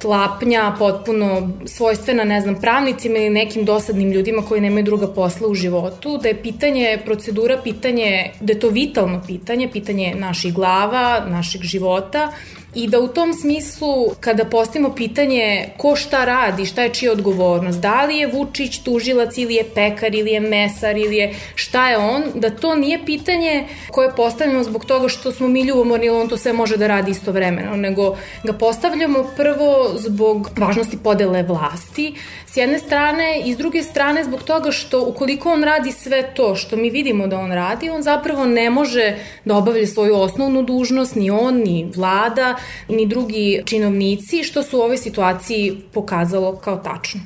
[0.01, 5.55] tlapnja potpuno svojstvena, ne znam, pravnicima ili nekim dosadnim ljudima koji nemaju druga posla u
[5.55, 11.63] životu, da je pitanje procedura pitanje, da je to vitalno pitanje, pitanje naših glava, našeg
[11.63, 12.33] života
[12.75, 17.81] I da u tom smislu, kada postavimo pitanje ko šta radi, šta je čija odgovornost,
[17.81, 21.99] da li je Vučić tužilac ili je pekar ili je mesar ili je šta je
[21.99, 26.29] on, da to nije pitanje koje postavljamo zbog toga što smo mi ljubomorni ili on
[26.29, 32.15] to sve može da radi istovremeno, nego ga postavljamo prvo zbog važnosti podele vlasti,
[32.47, 36.55] s jedne strane i s druge strane zbog toga što ukoliko on radi sve to
[36.55, 41.15] što mi vidimo da on radi, on zapravo ne može da obavlja svoju osnovnu dužnost,
[41.15, 47.21] ni on, ni vlada, ni drugi činovnici, što su u ovoj situaciji pokazalo kao tačno.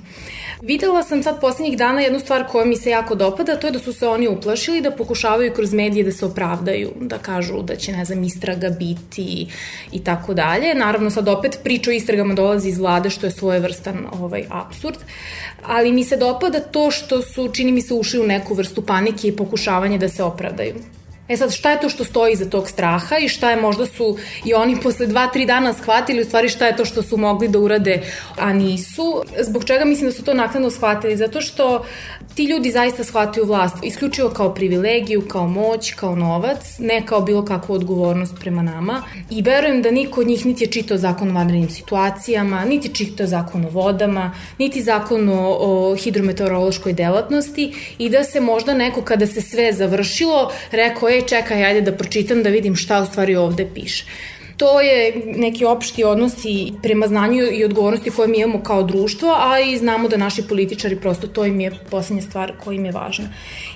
[0.62, 3.78] Videla sam sad poslednjih dana jednu stvar koja mi se jako dopada, to je da
[3.78, 7.92] su se oni uplašili da pokušavaju kroz medije da se opravdaju, da kažu da će,
[7.92, 9.46] ne znam, istraga biti
[9.92, 10.74] i tako dalje.
[10.74, 14.98] Naravno, sad opet priča o istragama dolazi iz vlade, što je svojevrstan ovaj, absurd,
[15.66, 19.28] ali mi se dopada to što su, čini mi se, ušli u neku vrstu panike
[19.28, 20.74] i pokušavanje da se opravdaju.
[21.28, 24.16] E sad, šta je to što stoji iza tog straha i šta je možda su
[24.44, 27.48] i oni posle dva, tri dana shvatili u stvari šta je to što su mogli
[27.48, 28.02] da urade,
[28.38, 29.22] a nisu.
[29.40, 31.16] Zbog čega mislim da su to naknadno shvatili?
[31.16, 31.84] Zato što
[32.34, 37.44] ti ljudi zaista shvataju vlast isključivo kao privilegiju, kao moć, kao novac, ne kao bilo
[37.44, 39.02] kakvu odgovornost prema nama.
[39.30, 42.94] I verujem da niko od njih niti je čitao zakon o vanrednim situacijama, niti je
[42.94, 49.02] čitao zakon o vodama, niti zakon o, o hidrometeorološkoj delatnosti i da se možda neko
[49.02, 53.36] kada se sve završilo rekao ej čekaj, ajde da pročitam da vidim šta u stvari
[53.36, 54.04] ovde piše.
[54.56, 59.60] To je neki opšti odnosi prema znanju i odgovornosti koje mi imamo kao društvo, a
[59.60, 63.28] i znamo da naši političari prosto to im je poslednja stvar koja im je važna.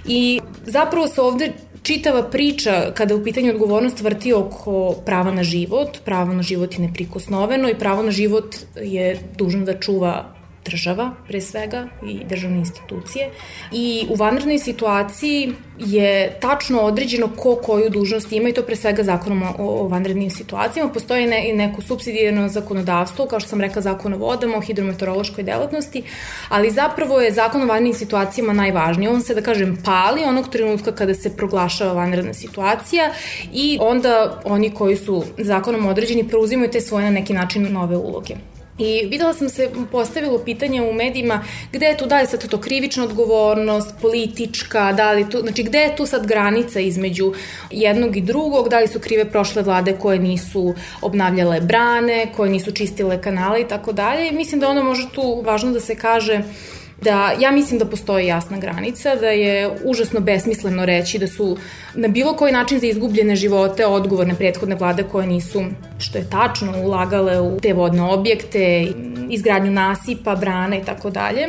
[0.06, 5.98] I zapravo se ovde čitava priča kada u pitanju odgovornost vrti oko prava na život,
[6.04, 10.37] pravo na život je neprikosnoveno i pravo na život je dužno da čuva
[10.68, 13.30] država, pre svega, i državne institucije.
[13.72, 19.02] I u vanrednoj situaciji je tačno određeno ko koju dužnost ima i to pre svega
[19.02, 20.92] zakonom o, o vanrednim situacijama.
[20.92, 26.02] Postoji ne, neko subsidijarno zakonodavstvo, kao što sam rekla zakon o vodama, o hidrometeorološkoj delatnosti,
[26.48, 29.08] ali zapravo je zakon o vanrednim situacijama najvažniji.
[29.08, 33.10] On se, da kažem, pali onog trenutka kada se proglašava vanredna situacija
[33.52, 38.34] i onda oni koji su zakonom određeni preuzimaju te svoje na neki način nove uloge.
[38.78, 42.60] I videla sam se postavilo pitanje u medijima gde je tu, da li sad to
[42.60, 47.32] krivična odgovornost, politička, da li tu, znači gde je tu sad granica između
[47.70, 52.72] jednog i drugog, da li su krive prošle vlade koje nisu obnavljale brane, koje nisu
[52.72, 54.28] čistile kanale i tako dalje.
[54.28, 56.42] I mislim da ono može tu važno da se kaže
[57.02, 61.56] da ja mislim da postoji jasna granica, da je užasno besmisleno reći da su
[61.94, 65.64] na bilo koji način za izgubljene živote odgovorne prethodne vlade koje nisu,
[65.98, 68.86] što je tačno, ulagale u te vodne objekte,
[69.30, 71.46] izgradnju nasipa, brana i tako dalje.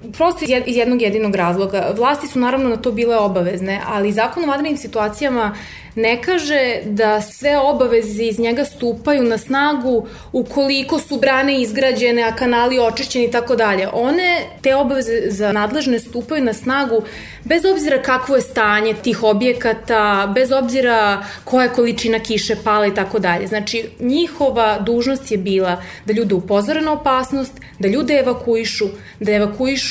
[0.00, 1.92] Prosto iz jednog jedinog razloga.
[1.96, 5.56] Vlasti su naravno na to bile obavezne, ali zakon o vanrednim situacijama
[5.96, 12.36] ne kaže da sve obaveze iz njega stupaju na snagu ukoliko su brane izgrađene, a
[12.36, 13.88] kanali očišćeni i tako dalje.
[13.92, 17.02] One, te obaveze za nadležne stupaju na snagu
[17.44, 22.94] bez obzira kakvo je stanje tih objekata, bez obzira koja je količina kiše pala i
[22.94, 23.46] tako dalje.
[23.46, 28.86] Znači, njihova dužnost je bila da ljude upozore na opasnost, da ljude evakuišu,
[29.20, 29.85] da evakuišu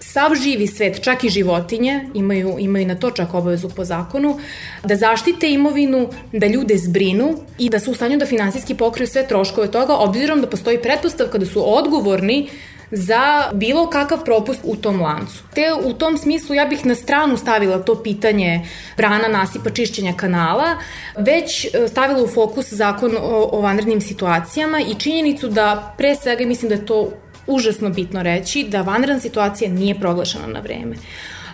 [0.00, 4.38] sav živi svet, čak i životinje, imaju, imaju na to čak obavezu po zakonu,
[4.84, 9.06] da zaštite štite imovinu, da ljude zbrinu i da su u stanju da finansijski pokriju
[9.06, 12.48] sve troškove toga, obzirom da postoji pretpostavka da su odgovorni
[12.90, 15.42] za bilo kakav propust u tom lancu.
[15.54, 18.60] Te u tom smislu ja bih na stranu stavila to pitanje
[18.96, 20.76] brana, nasipa, čišćenja kanala,
[21.18, 26.46] već e, stavila u fokus zakon o, o vanrednim situacijama i činjenicu da pre svega
[26.46, 27.10] mislim da je to
[27.46, 30.96] užasno bitno reći da vanredna situacija nije proglašena na vreme.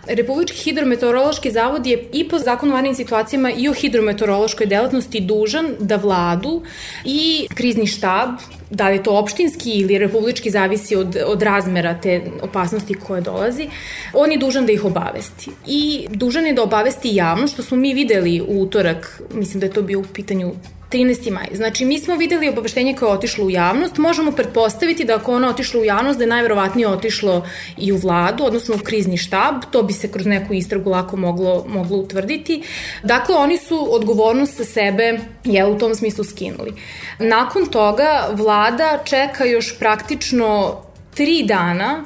[0.07, 5.67] Republički hidrometeorološki zavod je i po zakonu o varenim situacijama i o hidrometeorološkoj delatnosti dužan
[5.81, 6.63] da vladu
[7.05, 8.29] i krizni štab
[8.71, 13.69] da li je to opštinski ili republički zavisi od, od razmera te opasnosti koje dolazi,
[14.13, 15.51] on je dužan da ih obavesti.
[15.67, 19.73] I dužan je da obavesti javno, što smo mi videli u utorak, mislim da je
[19.73, 20.53] to bio u pitanju
[20.93, 21.31] 13.
[21.31, 21.47] maj.
[21.53, 23.99] Znači, mi smo videli obaveštenje koje je otišlo u javnost.
[23.99, 27.47] Možemo pretpostaviti da ako ono otišlo u javnost, da je najverovatnije otišlo
[27.79, 29.55] i u vladu, odnosno u krizni štab.
[29.71, 32.63] To bi se kroz neku istragu lako moglo, moglo utvrditi.
[33.03, 36.73] Dakle, oni su odgovornost sa sebe je u tom smislu skinuli.
[37.19, 40.77] Nakon toga, vlada čeka još praktično
[41.15, 42.05] tri dana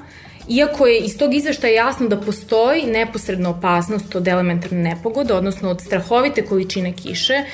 [0.49, 5.81] Iako je iz tog izveštaja jasno da postoji neposredna opasnost od elementarne nepogode, odnosno od
[5.81, 7.45] strahovite količine kiše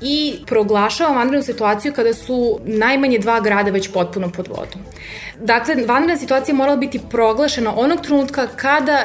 [0.00, 4.80] i proglašava vanrednu situaciju kada su najmanje dva grada već potpuno pod vodom.
[5.40, 9.04] Dakle, vanredna situacija morala biti proglašena onog trenutka kada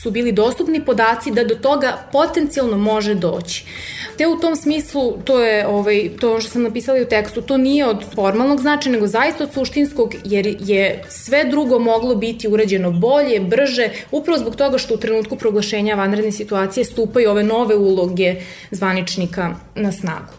[0.00, 3.64] su bili dostupni podaci da do toga potencijalno može doći.
[4.18, 7.86] Te u tom smislu, to je ovaj, to što sam napisala u tekstu, to nije
[7.86, 13.40] od formalnog značaja, nego zaista od suštinskog, jer je sve drugo moglo biti urađeno bolje,
[13.40, 18.34] brže, upravo zbog toga što u trenutku proglašenja vanredne situacije stupaju ove nove uloge
[18.70, 20.32] zvaničnika na snagu.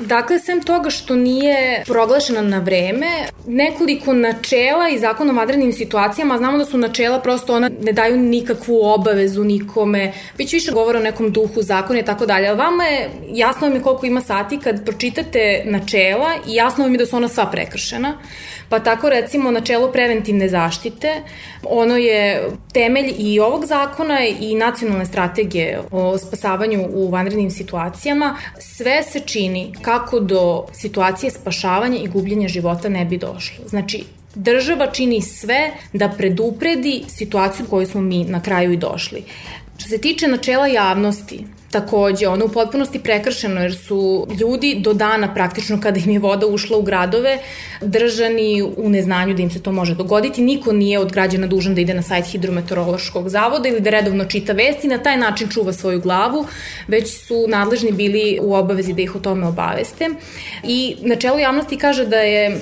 [0.00, 3.06] Dakle, sem toga što nije proglašena na vreme,
[3.46, 8.16] nekoliko načela i zakon o vanrednim situacijama, znamo da su načela prosto ona ne daju
[8.16, 12.54] nikakvu obavezu nikome, već više govore o nekom duhu zakona i tako dalje.
[12.54, 16.98] Vama je, jasno vam je koliko ima sati kad pročitate načela i jasno vam je
[16.98, 18.18] da su ona sva prekršena.
[18.68, 21.22] Pa tako recimo načelo preventivne zaštite,
[21.62, 28.36] ono je temelj i ovog zakona i nacionalne strategije o spasavanju u vanrednim situacijama.
[28.58, 33.64] Sve se čini kako do situacije spašavanja i gubljenja života ne bi došlo.
[33.68, 34.04] Znači,
[34.34, 39.24] država čini sve da predupredi situaciju u kojoj smo mi na kraju i došli.
[39.78, 45.34] Što se tiče načela javnosti, takođe, ono u potpunosti prekršeno jer su ljudi do dana
[45.34, 47.38] praktično kada im je voda ušla u gradove
[47.80, 50.42] držani u neznanju da im se to može dogoditi.
[50.42, 54.52] Niko nije od građana dužan da ide na sajt hidrometeorološkog zavoda ili da redovno čita
[54.52, 56.46] vesti i na taj način čuva svoju glavu,
[56.88, 60.08] već su nadležni bili u obavezi da ih o tome obaveste.
[60.64, 62.60] I načelo javnosti kaže da je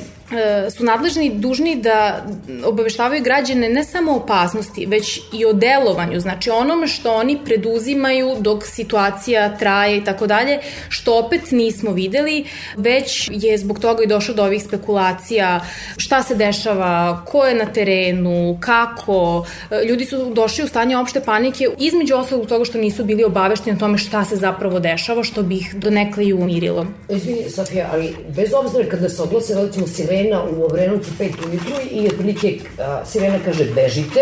[0.76, 2.26] su nadležni dužni da
[2.64, 8.36] obaveštavaju građane ne samo o opasnosti, već i o delovanju, znači onome što oni preduzimaju
[8.40, 10.58] dok situacija traje i tako dalje,
[10.88, 12.44] što opet nismo videli,
[12.76, 15.60] već je zbog toga i došlo do ovih spekulacija
[15.96, 21.20] šta se dešava, ko je na terenu, kako, e, ljudi su došli u stanje opšte
[21.20, 25.42] panike, između ostalog toga što nisu bili obavešteni o tome šta se zapravo dešava, što
[25.42, 26.86] bi ih donekle i umirilo.
[27.08, 31.74] Izvini, Sofija, ali bez obzira kada se oglase, recimo, sirene sirena u Obrenovcu 5 ujutru
[31.90, 32.58] i otprilike
[33.04, 34.20] sirena kaže bežite.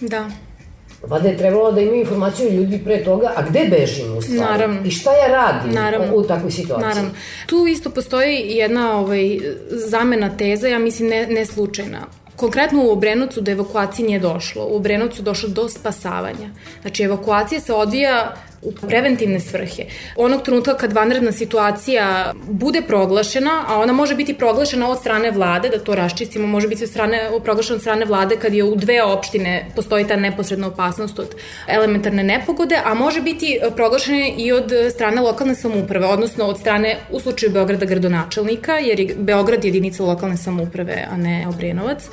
[0.00, 0.30] Da.
[1.02, 4.40] Vada je trebalo da imaju informaciju ljudi pre toga, a gde bežim u stvari?
[4.40, 4.80] Naravno.
[4.84, 6.14] I šta ja radim Naravno.
[6.14, 6.88] u, u takvoj situaciji?
[6.88, 7.10] Naravno.
[7.46, 9.38] Tu isto postoji jedna ovaj,
[9.70, 11.98] zamena teza, ja mislim ne, ne slučajna.
[12.36, 14.66] Konkretno u Obrenovcu do evakuacije nije došlo.
[14.66, 16.50] U Obrenovcu došlo do spasavanja.
[16.82, 19.84] Znači, evakuacija se odvija u preventivne svrhe.
[20.16, 25.68] Onog trenutka kad vanredna situacija bude proglašena, a ona može biti proglašena od strane vlade,
[25.68, 29.70] da to raščistimo, može biti strane, proglašena od strane vlade kad je u dve opštine
[29.76, 31.34] postoji ta neposredna opasnost od
[31.68, 37.20] elementarne nepogode, a može biti proglašena i od strane lokalne samuprave, odnosno od strane, u
[37.20, 42.08] slučaju Beograda, gradonačelnika, jer je Beograd jedinica lokalne samuprave, a ne Obrenovac.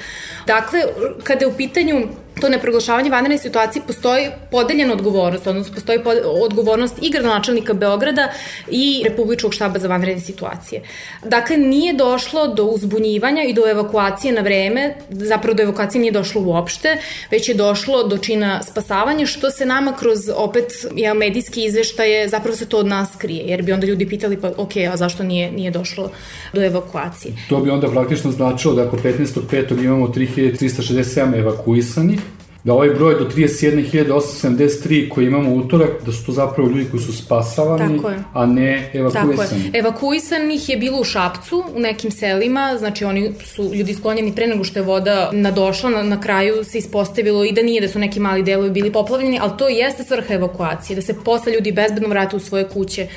[0.48, 0.82] Dakle,
[1.24, 2.08] kada je u pitanju
[2.42, 6.00] to neproglašavanje vanredne situacije postoji podeljena odgovornost, odnosno postoji
[6.42, 8.32] odgovornost i gradonačelnika Beograda
[8.72, 10.82] i Republičkog štaba za vanredne situacije.
[11.24, 16.42] Dakle, nije došlo do uzbunjivanja i do evakuacije na vreme, zapravo do evakuacije nije došlo
[16.42, 16.98] uopšte,
[17.32, 20.66] već je došlo do čina spasavanja, što se nama kroz opet
[20.96, 24.52] ja, medijski izveštaje, zapravo se to od nas krije, jer bi onda ljudi pitali pa
[24.58, 26.12] ok, a zašto nije, nije došlo
[26.54, 27.34] do evakuacije?
[27.50, 29.84] To bi onda praktično značilo da ako 15.5.
[29.84, 32.20] imamo 3367 evakuisanih,
[32.66, 37.14] da ovaj broj do 31.873 koji imamo utorak, da su to zapravo ljudi koji su
[37.18, 38.00] spasavani,
[38.34, 39.38] a ne evakuisani.
[39.38, 39.80] Tako je.
[39.80, 44.64] Evakuisanih je bilo u Šapcu, u nekim selima, znači oni su ljudi sklonjeni pre nego
[44.64, 48.20] što je voda nadošla, na, na kraju se ispostavilo i da nije da su neki
[48.20, 52.36] mali delovi bili poplavljeni, ali to jeste svrha evakuacije, da se posle ljudi bezbedno vrate
[52.36, 53.08] u svoje kuće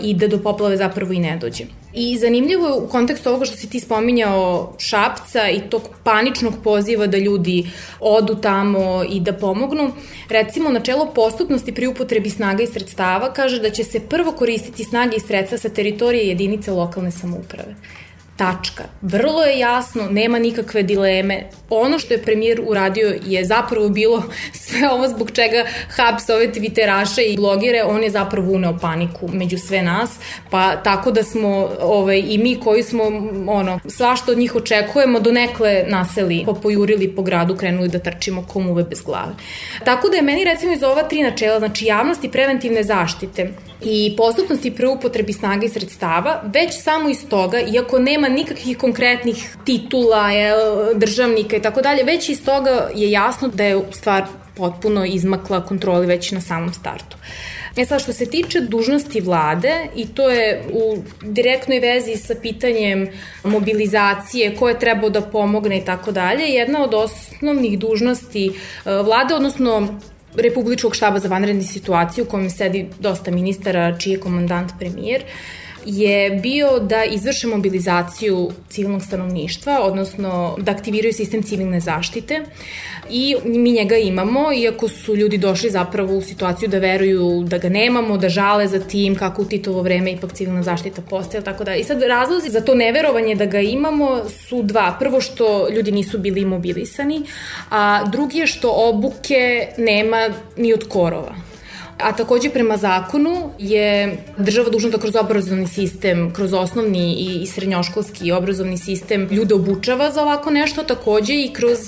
[0.00, 1.64] i da do poplave zapravo i ne dođe.
[1.94, 7.06] I zanimljivo je u kontekstu ovoga što si ti spominjao Šapca i tog paničnog poziva
[7.06, 7.70] da ljudi
[8.00, 9.92] odu tamo i da pomognu.
[10.28, 15.16] Recimo, načelo postupnosti pri upotrebi snaga i sredstava kaže da će se prvo koristiti snage
[15.16, 17.74] i sredstva sa teritorije jedinice lokalne samouprave.
[18.36, 18.84] Tačka.
[19.02, 21.42] Vrlo je jasno, nema nikakve dileme.
[21.70, 24.22] Ono što je premijer uradio je zapravo bilo
[24.64, 29.58] sve ovo zbog čega hapse ove twitteraše i blogere, on je zapravo uneo paniku među
[29.58, 30.10] sve nas,
[30.50, 33.04] pa tako da smo ovaj, i mi koji smo
[33.46, 38.82] ono, svašta od njih očekujemo, do nekle naseli, popojurili po gradu, krenuli da trčimo komuve
[38.82, 39.34] bez glave.
[39.84, 43.50] Tako da je meni recimo iz ova tri načela, znači javnost i preventivne zaštite,
[43.86, 49.56] i postupnosti pre upotrebi snaga i sredstava, već samo iz toga, iako nema nikakvih konkretnih
[49.64, 50.28] titula,
[50.94, 54.24] državnika i tako dalje, već iz toga je jasno da je stvar
[54.56, 57.16] potpuno izmakla kontroli već na samom startu.
[57.76, 63.08] E sad, što se tiče dužnosti vlade, i to je u direktnoj vezi sa pitanjem
[63.44, 68.52] mobilizacije, ko je trebao da pomogne i tako dalje, jedna od osnovnih dužnosti e,
[69.02, 70.00] vlade, odnosno
[70.34, 75.22] Republičkog štaba za vanredne situacije u kojem sedi dosta ministara, čiji je komandant premijer,
[75.86, 82.42] je bio da izvrše mobilizaciju civilnog stanovništva, odnosno da aktiviraju sistem civilne zaštite
[83.10, 87.68] i mi njega imamo, iako su ljudi došli zapravo u situaciju da veruju da ga
[87.68, 91.74] nemamo, da žale za tim kako u Titovo vreme ipak civilna zaštita postaje, tako da.
[91.74, 94.96] I sad razlozi za to neverovanje da ga imamo su dva.
[94.98, 97.22] Prvo što ljudi nisu bili imobilisani,
[97.70, 101.53] a drugi je što obuke nema ni od korova.
[101.98, 108.32] A takođe prema zakonu je država dužna da kroz obrazovni sistem, kroz osnovni i, srednjoškolski
[108.32, 111.78] obrazovni sistem ljude obučava za ovako nešto, takođe i kroz,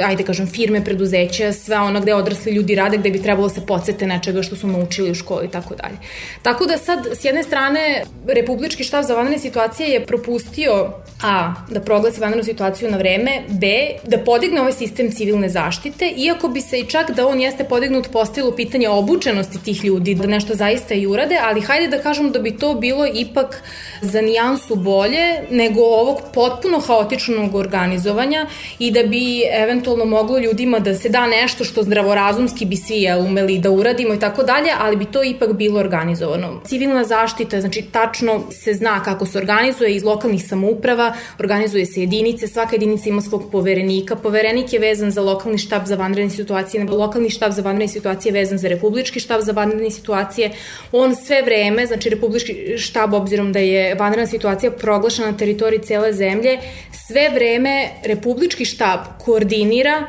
[0.00, 3.66] ajde kažem, firme, preduzeća, sve ono gde odrasli ljudi rade, gde bi trebalo da se
[3.66, 5.96] podsete nečega što su naučili u školi i tako dalje.
[6.42, 10.92] Tako da sad, s jedne strane, Republički štab za vanredne situacije je propustio
[11.22, 11.54] A.
[11.70, 13.66] Da proglasi vanrednu situaciju na vreme, B.
[14.04, 18.08] Da podigne ovaj sistem civilne zaštite, iako bi se i čak da on jeste podignut
[18.12, 22.38] postavilo pitanje obučenosti tih ljudi da nešto zaista i urade, ali hajde da kažemo da
[22.38, 23.62] bi to bilo ipak
[24.00, 28.46] za nijansu bolje nego ovog potpuno haotičnog organizovanja
[28.78, 33.18] i da bi eventualno moglo ljudima da se da nešto što zdravorazumski bi svi ja,
[33.18, 36.60] umeli da uradimo i tako dalje, ali bi to ipak bilo organizovano.
[36.66, 42.46] Civilna zaštita, znači tačno se zna kako se organizuje iz lokalnih samouprava, organizuje se jedinice,
[42.46, 47.30] svaka jedinica ima svog poverenika, poverenik je vezan za lokalni štab za vanredne situacije, lokalni
[47.30, 50.50] štab za vanredne situacije je vezan za republički štab za vanredne situacije,
[50.92, 56.12] on sve vreme, znači Republički štab, obzirom da je vanredna situacija proglašena na teritoriji cele
[56.12, 56.58] zemlje,
[57.06, 60.06] sve vreme Republički štab koordinira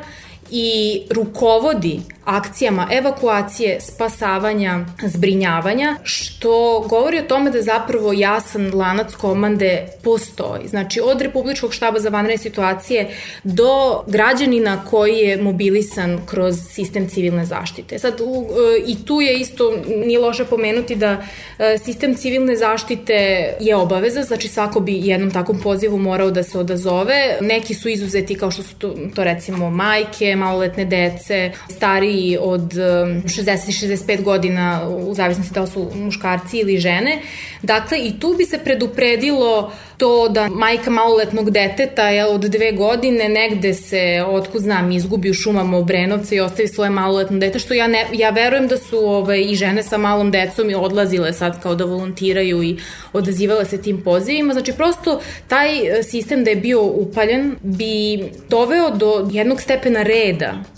[0.50, 9.86] i rukovodi akcijama evakuacije, spasavanja, zbrinjavanja, što govori o tome da zapravo jasan lanac komande
[10.02, 10.68] postoji.
[10.68, 13.10] Znači, od Republičkog štaba za vanredne situacije
[13.44, 17.98] do građanina koji je mobilisan kroz sistem civilne zaštite.
[17.98, 21.22] Sad, u, e, i tu je isto, nije loše pomenuti da
[21.58, 23.14] e, sistem civilne zaštite
[23.60, 27.38] je obaveza, znači svako bi jednom takvom pozivu morao da se odazove.
[27.40, 32.72] Neki su izuzeti kao što su to, to recimo majke, maloletne dece, stari stariji od
[32.72, 37.18] 60 i 65 godina, u zavisnosti da su muškarci ili žene.
[37.62, 43.28] Dakle, i tu bi se predupredilo to da majka maloletnog deteta je od dve godine
[43.28, 47.86] negde se, otkud znam, izgubi u šumama Obrenovca i ostavi svoje maloletno dete, što ja,
[47.86, 51.74] ne, ja verujem da su ovaj, i žene sa malom decom i odlazile sad kao
[51.74, 52.76] da volontiraju i
[53.12, 54.52] odazivale se tim pozivima.
[54.52, 60.27] Znači, prosto taj e, sistem da je bio upaljen bi doveo do jednog stepena reda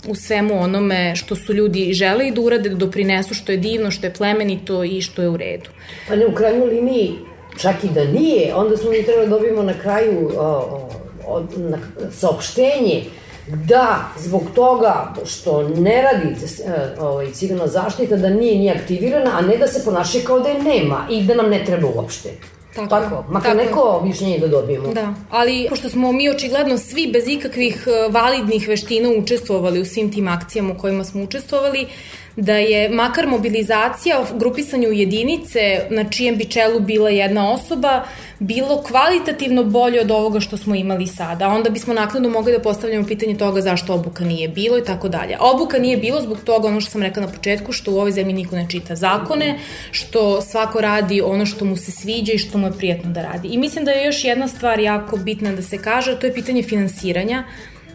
[0.07, 4.07] u svemu onome što su ljudi žele da urade, da doprinesu što je divno, što
[4.07, 5.69] je plemenito i što je u redu.
[6.07, 7.15] Pa ne, u krajnjoj liniji
[7.57, 10.89] čak i da nije, onda smo mi trebali da dobijemo na kraju o,
[11.27, 11.77] o, na,
[12.11, 13.03] saopštenje
[13.47, 19.41] da zbog toga što ne radi e, ovaj, civilna zaštita, da nije ni aktivirana, a
[19.41, 22.29] ne da se ponaša kao da je nema i da nam ne treba uopšte.
[22.75, 23.63] Tako, tako makar tako.
[23.63, 24.87] neko objašnjenje da dobijemo.
[24.93, 30.11] Da, ali pošto smo mi očigledno svi bez ikakvih e, validnih veština učestvovali u svim
[30.11, 31.87] tim akcijama u kojima smo učestvovali,
[32.35, 35.59] da je makar mobilizacija, grupisanje u jedinice
[35.89, 38.03] na čijem bi čelu bila jedna osoba,
[38.39, 41.47] bilo kvalitativno bolje od ovoga što smo imali sada.
[41.47, 45.37] Onda bismo nakladno mogli da postavljamo pitanje toga zašto obuka nije bilo i tako dalje.
[45.39, 48.33] Obuka nije bilo zbog toga, ono što sam rekla na početku, što u ovoj zemlji
[48.33, 49.59] niko ne čita zakone,
[49.91, 53.47] što svako radi ono što mu se sviđa i što mu je prijatno da radi.
[53.47, 56.63] I mislim da je još jedna stvar jako bitna da se kaže, to je pitanje
[56.63, 57.43] finansiranja.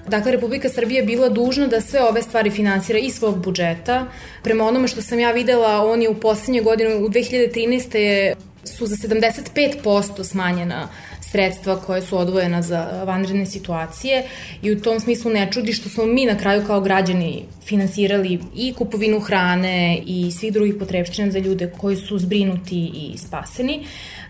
[0.09, 4.07] Dakle, Republika Srbija je bila dužna da sve ove stvari finansira iz svog budžeta.
[4.43, 7.97] Prema onome što sam ja videla, on je u poslednje godine, u 2013.
[7.97, 8.35] je
[8.65, 10.89] su za 75% smanjena
[11.21, 14.25] sredstva koje su odvojena za vanredne situacije
[14.63, 18.73] i u tom smislu ne čudi što smo mi na kraju kao građani finansirali i
[18.73, 23.87] kupovinu hrane i svih drugih potrebština za ljude koji su zbrinuti i spaseni.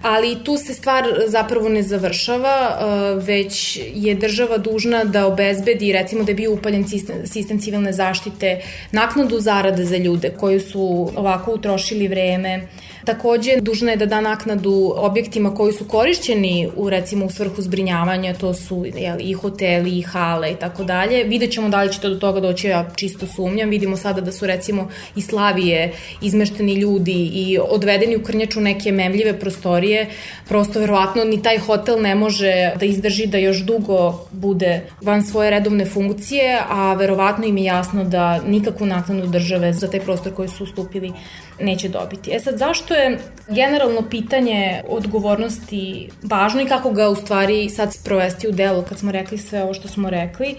[0.08, 6.24] Ali tu se stvar zapravo ne završava, uh, već je država dužna da obezbedi, recimo
[6.24, 8.60] da je bio upaljen sistem, sistem civilne zaštite,
[8.92, 12.68] naknadu zarade za ljude koji su ovako utrošili vreme,
[13.06, 18.34] Takođe, dužna je da da naknadu objektima koji su korišćeni u, recimo, u svrhu zbrinjavanja,
[18.34, 21.24] to su jel, i hoteli, i hale i tako dalje.
[21.24, 23.70] Vidjet ćemo da li će to do toga doći, ja čisto sumnjam.
[23.70, 25.92] Vidimo sada da su, recimo, i Slavije
[26.22, 30.06] izmešteni ljudi i odvedeni u Krnjaču neke memljive prostorije.
[30.48, 35.50] Prosto, verovatno, ni taj hotel ne može da izdrži da još dugo bude van svoje
[35.50, 40.48] redovne funkcije, a verovatno im je jasno da nikakvu naknadu države za taj prostor koji
[40.48, 41.12] su ustupili
[41.60, 42.30] neće dobiti.
[42.32, 43.18] E sad, zašto je
[43.48, 49.12] generalno pitanje odgovornosti važno i kako ga u stvari sad sprovesti u delu kad smo
[49.12, 50.56] rekli sve ovo što smo rekli?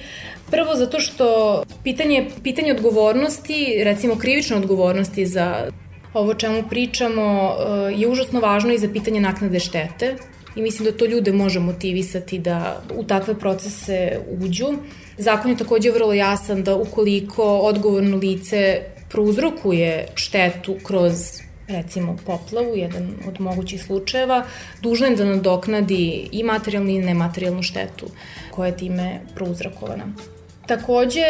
[0.51, 5.55] Prvo zato što pitanje, pitanje odgovornosti, recimo krivične odgovornosti za
[6.13, 10.15] ovo čemu pričamo eh, je užasno važno i za pitanje naknade štete
[10.55, 14.67] i mislim da to ljude može motivisati da u takve procese uđu.
[15.17, 23.13] Zakon je takođe vrlo jasan da ukoliko odgovorno lice prouzrokuje štetu kroz recimo poplavu, jedan
[23.27, 24.45] od mogućih slučajeva,
[24.81, 28.07] dužna je da nadoknadi i materijalnu i nematerijalnu štetu
[28.51, 30.05] koja je time prouzrokovana.
[30.67, 31.21] Takođe,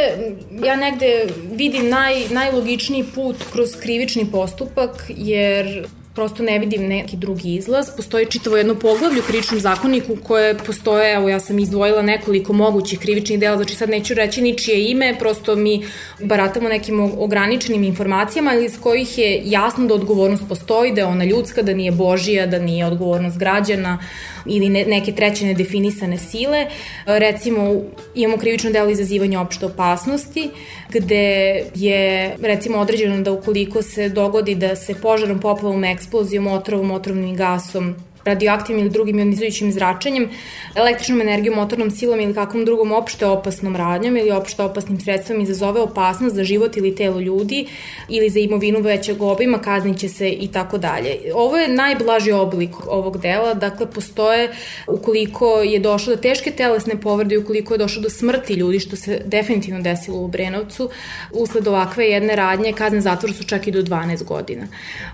[0.65, 5.87] ja negde vidim naj, najlogičniji put kroz krivični postupak, jer
[6.17, 7.89] prosto ne vidim neki drugi izlaz.
[7.95, 12.99] Postoji čitavo jedno poglavlje u krivičnom zakoniku koje postoje, evo ja sam izdvojila nekoliko mogućih
[12.99, 15.83] krivičnih dela, znači sad neću reći ničije ime, prosto mi
[16.19, 21.61] baratamo nekim ograničenim informacijama iz kojih je jasno da odgovornost postoji, da je ona ljudska,
[21.61, 23.99] da nije božija, da nije odgovornost građana
[24.45, 26.65] ili ne, neke treće nedefinisane sile.
[27.05, 27.81] Recimo,
[28.15, 30.49] imamo krivično delo izazivanja opšte opasnosti,
[30.89, 37.35] gde je recimo određeno da ukoliko se dogodi da se požarom, poplavom, eksplozijom, otrovom, otrovnim
[37.35, 37.95] gasom
[38.27, 40.29] radioaktivnim ili drugim ionizujućim zračenjem,
[40.75, 45.81] električnom energijom, motornom silom ili kakvom drugom opšte opasnom radnjom ili opšte opasnim sredstvom izazove
[45.81, 47.67] opasnost za život ili telo ljudi
[48.09, 51.17] ili za imovinu većeg obima, kazniće se i tako dalje.
[51.33, 54.49] Ovo je najblaži oblik ovog dela, dakle postoje
[54.87, 58.95] ukoliko je došlo do teške telesne povrede i ukoliko je došlo do smrti ljudi, što
[58.95, 60.89] se definitivno desilo u Brenovcu,
[61.31, 64.67] usled ovakve jedne radnje, kazne zatvora su čak i do 12 godina.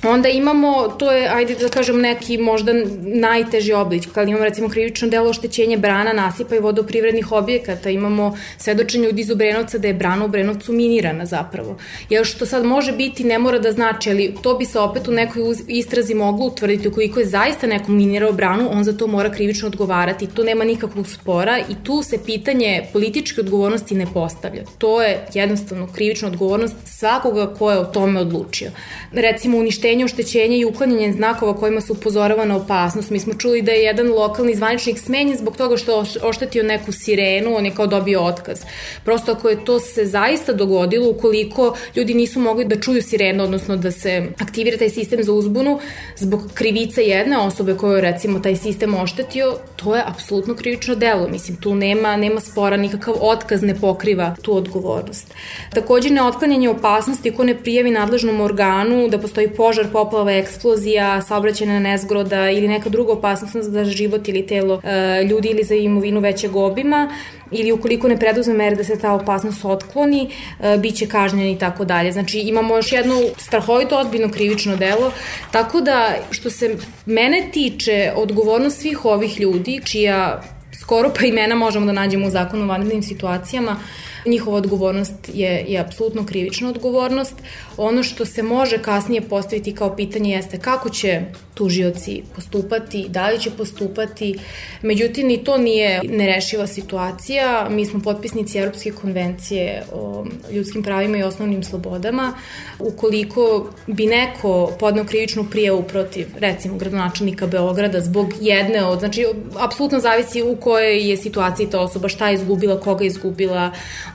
[0.04, 2.74] Onda imamo, to je, ajde da kažem, neki možda
[3.06, 4.04] najteži oblik.
[4.14, 9.32] Kad imamo recimo krivično delo oštećenje brana, nasipa i vodoprivrednih objekata, imamo svedočenje ljudi iz
[9.32, 11.78] Obrenovca da je brana u Obrenovcu minirana zapravo.
[12.10, 15.12] Jer što sad može biti ne mora da znači, ali to bi se opet u
[15.12, 19.68] nekoj istrazi moglo utvrditi ukoliko je zaista neko minirao branu, on za to mora krivično
[19.68, 20.28] odgovarati.
[20.28, 24.64] To nema nikakvog spora i tu se pitanje političke odgovornosti ne postavlja.
[24.78, 28.72] To je jednostavno krivična odgovornost svakoga ko je o tome odlučio.
[29.12, 32.58] Recimo uništenje, oštećenje i uklanjanje znakova kojima se upozorava na
[32.94, 33.12] opasnost.
[33.12, 37.56] Mi smo čuli da je jedan lokalni zvaničnik smenjen zbog toga što oštetio neku sirenu,
[37.56, 38.62] on je kao dobio otkaz.
[39.06, 43.78] Prosto ako je to se zaista dogodilo, ukoliko ljudi nisu mogli da čuju sirenu, odnosno
[43.78, 45.80] da se aktivira taj sistem za uzbunu,
[46.18, 51.28] zbog krivice jedne osobe koju recimo taj sistem oštetio, to je apsolutno krivično delo.
[51.28, 55.34] Mislim, tu nema, nema spora, nikakav otkaz ne pokriva tu odgovornost.
[55.74, 62.50] Takođe, neotklanjanje opasnosti ko ne prijavi nadležnom organu da postoji požar, poplava, eksplozija, saobraćena nezgroda
[62.50, 67.10] ili neka druga opasnost za život ili telo e, ljudi ili za imovinu većeg obima
[67.52, 70.30] ili ukoliko ne preduzme mere da se ta opasnost otkloni,
[70.60, 72.12] e, bit će kažnjen i tako dalje.
[72.12, 75.12] Znači imamo još jedno strahovito odbiljno krivično delo,
[75.52, 80.42] tako da što se mene tiče odgovornost svih ovih ljudi čija
[80.84, 83.80] skoro pa imena možemo da nađemo u zakonu o vanrednim situacijama,
[84.26, 87.36] njihova odgovornost je, je apsolutno krivična odgovornost.
[87.78, 91.22] Ono što se može kasnije postaviti kao pitanje jeste kako će
[91.54, 94.36] tužioci postupati, da li će postupati.
[94.82, 97.68] Međutim, ni to nije nerešiva situacija.
[97.70, 102.34] Mi smo potpisnici Europske konvencije o ljudskim pravima i osnovnim slobodama.
[102.80, 109.26] Ukoliko bi neko podneo krivičnu prijavu protiv, recimo, gradonačelnika Beograda zbog jedne od, znači,
[109.60, 113.72] apsolutno zavisi u kojoj je situaciji ta osoba, šta je izgubila, koga je izgubila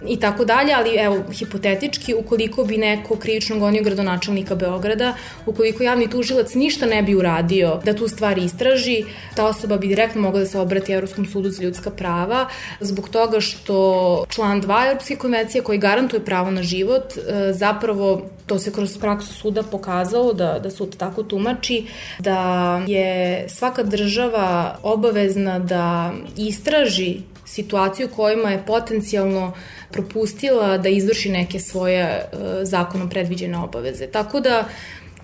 [0.06, 5.14] i tako dalje, ali evo, hipotetički, ukoliko bi neko krivično gonio gradonačelnika Beograda,
[5.46, 9.04] ukoliko javni tužilac ništa ne bi uradio da tu stvar istraži,
[9.34, 12.46] ta osoba bi direktno mogla da se obrati Evropskom sudu za ljudska prava
[12.80, 18.58] zbog toga što član 2 Evropske konvencije koji garantuje pravo na život e, zapravo to
[18.58, 21.86] se kroz praksu suda pokazalo da, da sud tako tumači
[22.18, 22.38] da
[22.86, 29.52] je svaka država obavezna da istraži situaciju kojima je potencijalno
[29.90, 32.27] propustila da izvrši neke svoje e,
[32.62, 34.06] zakonom predviđene obaveze.
[34.06, 34.69] Tako da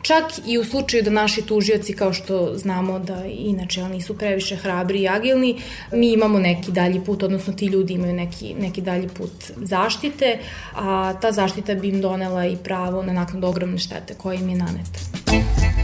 [0.05, 4.57] Čak i u slučaju da naši tužioci, kao što znamo da inače oni su previše
[4.57, 5.61] hrabri i agilni,
[5.93, 10.39] mi imamo neki dalji put, odnosno ti ljudi imaju neki, neki dalji put zaštite,
[10.75, 14.57] a ta zaštita bi im donela i pravo na naknadu ogromne štete koje im je
[14.57, 15.84] naneta.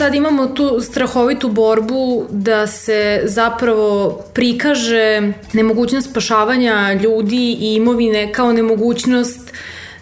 [0.00, 8.52] Sad imamo tu strahovitu borbu da se zapravo prikaže nemogućnost spašavanja ljudi i imovine kao
[8.52, 9.52] nemogućnost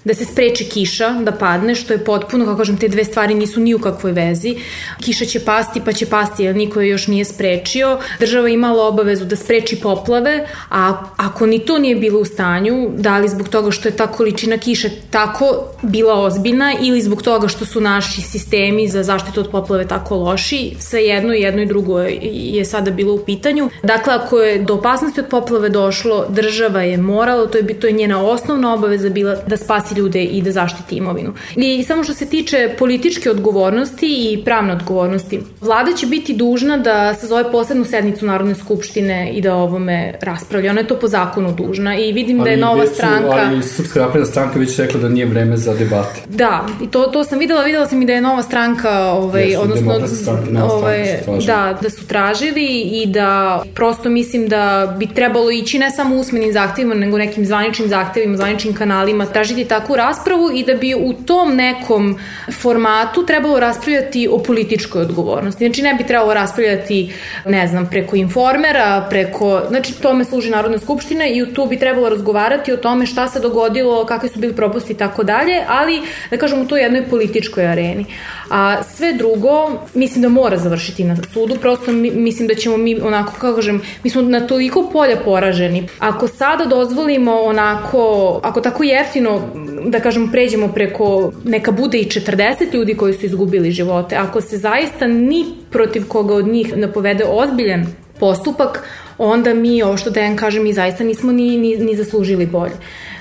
[0.04, 3.60] da se spreči kiša da padne, što je potpuno, kako kažem, te dve stvari nisu
[3.60, 4.56] ni u kakvoj vezi.
[5.00, 7.98] Kiša će pasti, pa će pasti, jer niko je još nije sprečio.
[8.20, 13.18] Država imala obavezu da spreči poplave, a ako ni to nije bilo u stanju, da
[13.18, 17.64] li zbog toga što je ta količina kiše tako bila ozbiljna ili zbog toga što
[17.64, 22.00] su naši sistemi za zaštitu od poplave tako loši, sve jedno i jedno i drugo
[22.00, 23.70] je sada bilo u pitanju.
[23.82, 27.92] Dakle, ako je do opasnosti od poplave došlo, država je morala, to je, to je
[27.92, 31.32] njena osnovna obaveza bila da spasi ljude i da zaštiti imovinu.
[31.56, 37.14] I samo što se tiče političke odgovornosti i pravne odgovornosti, vlada će biti dužna da
[37.14, 40.70] sazove posebnu sednicu Narodne skupštine i da ovome raspravlja.
[40.70, 43.46] Ona je to po zakonu dužna i vidim ali da je nova su, stranka...
[43.48, 46.20] Ali Srpska napredna stranka već rekla da nije vreme za debate.
[46.28, 49.62] Da, i to, to sam videla, videla sam i da je nova stranka, ovaj, Jesu,
[49.62, 55.78] odnosno, stranka, ovaj, da, da su tražili i da prosto mislim da bi trebalo ići
[55.78, 60.64] ne samo usmenim zahtevima, nego nekim zvaničnim zahtevima, zvaničnim kanalima, tražiti tako takvu raspravu i
[60.64, 62.18] da bi u tom nekom
[62.60, 65.64] formatu trebalo raspravljati o političkoj odgovornosti.
[65.64, 67.12] Znači ne bi trebalo raspravljati,
[67.46, 72.72] ne znam, preko informera, preko, znači tome služi Narodna skupština i tu bi trebalo razgovarati
[72.72, 76.00] o tome šta se dogodilo, kakvi su bili propusti i tako dalje, ali
[76.30, 78.06] da kažem u toj jednoj političkoj areni.
[78.50, 83.32] A sve drugo, mislim da mora završiti na sudu, prosto mislim da ćemo mi onako,
[83.32, 85.88] kako kažem, mi smo na toliko polja poraženi.
[85.98, 89.40] Ako sada dozvolimo onako, ako tako jeftino
[89.84, 94.16] da kažem, pređemo preko, neka bude i 40 ljudi koji su izgubili živote.
[94.16, 97.86] Ako se zaista ni protiv koga od njih ne povede ozbiljan
[98.20, 98.84] postupak,
[99.18, 102.74] onda mi, ovo što Dejan kaže, mi zaista nismo ni, ni, ni zaslužili bolje.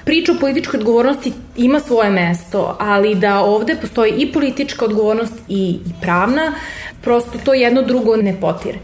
[0.05, 5.79] Priča o političkoj odgovornosti ima svoje mesto, ali da ovde postoji i politička odgovornost i,
[5.85, 6.53] i pravna,
[7.01, 8.79] prosto to jedno drugo ne potire.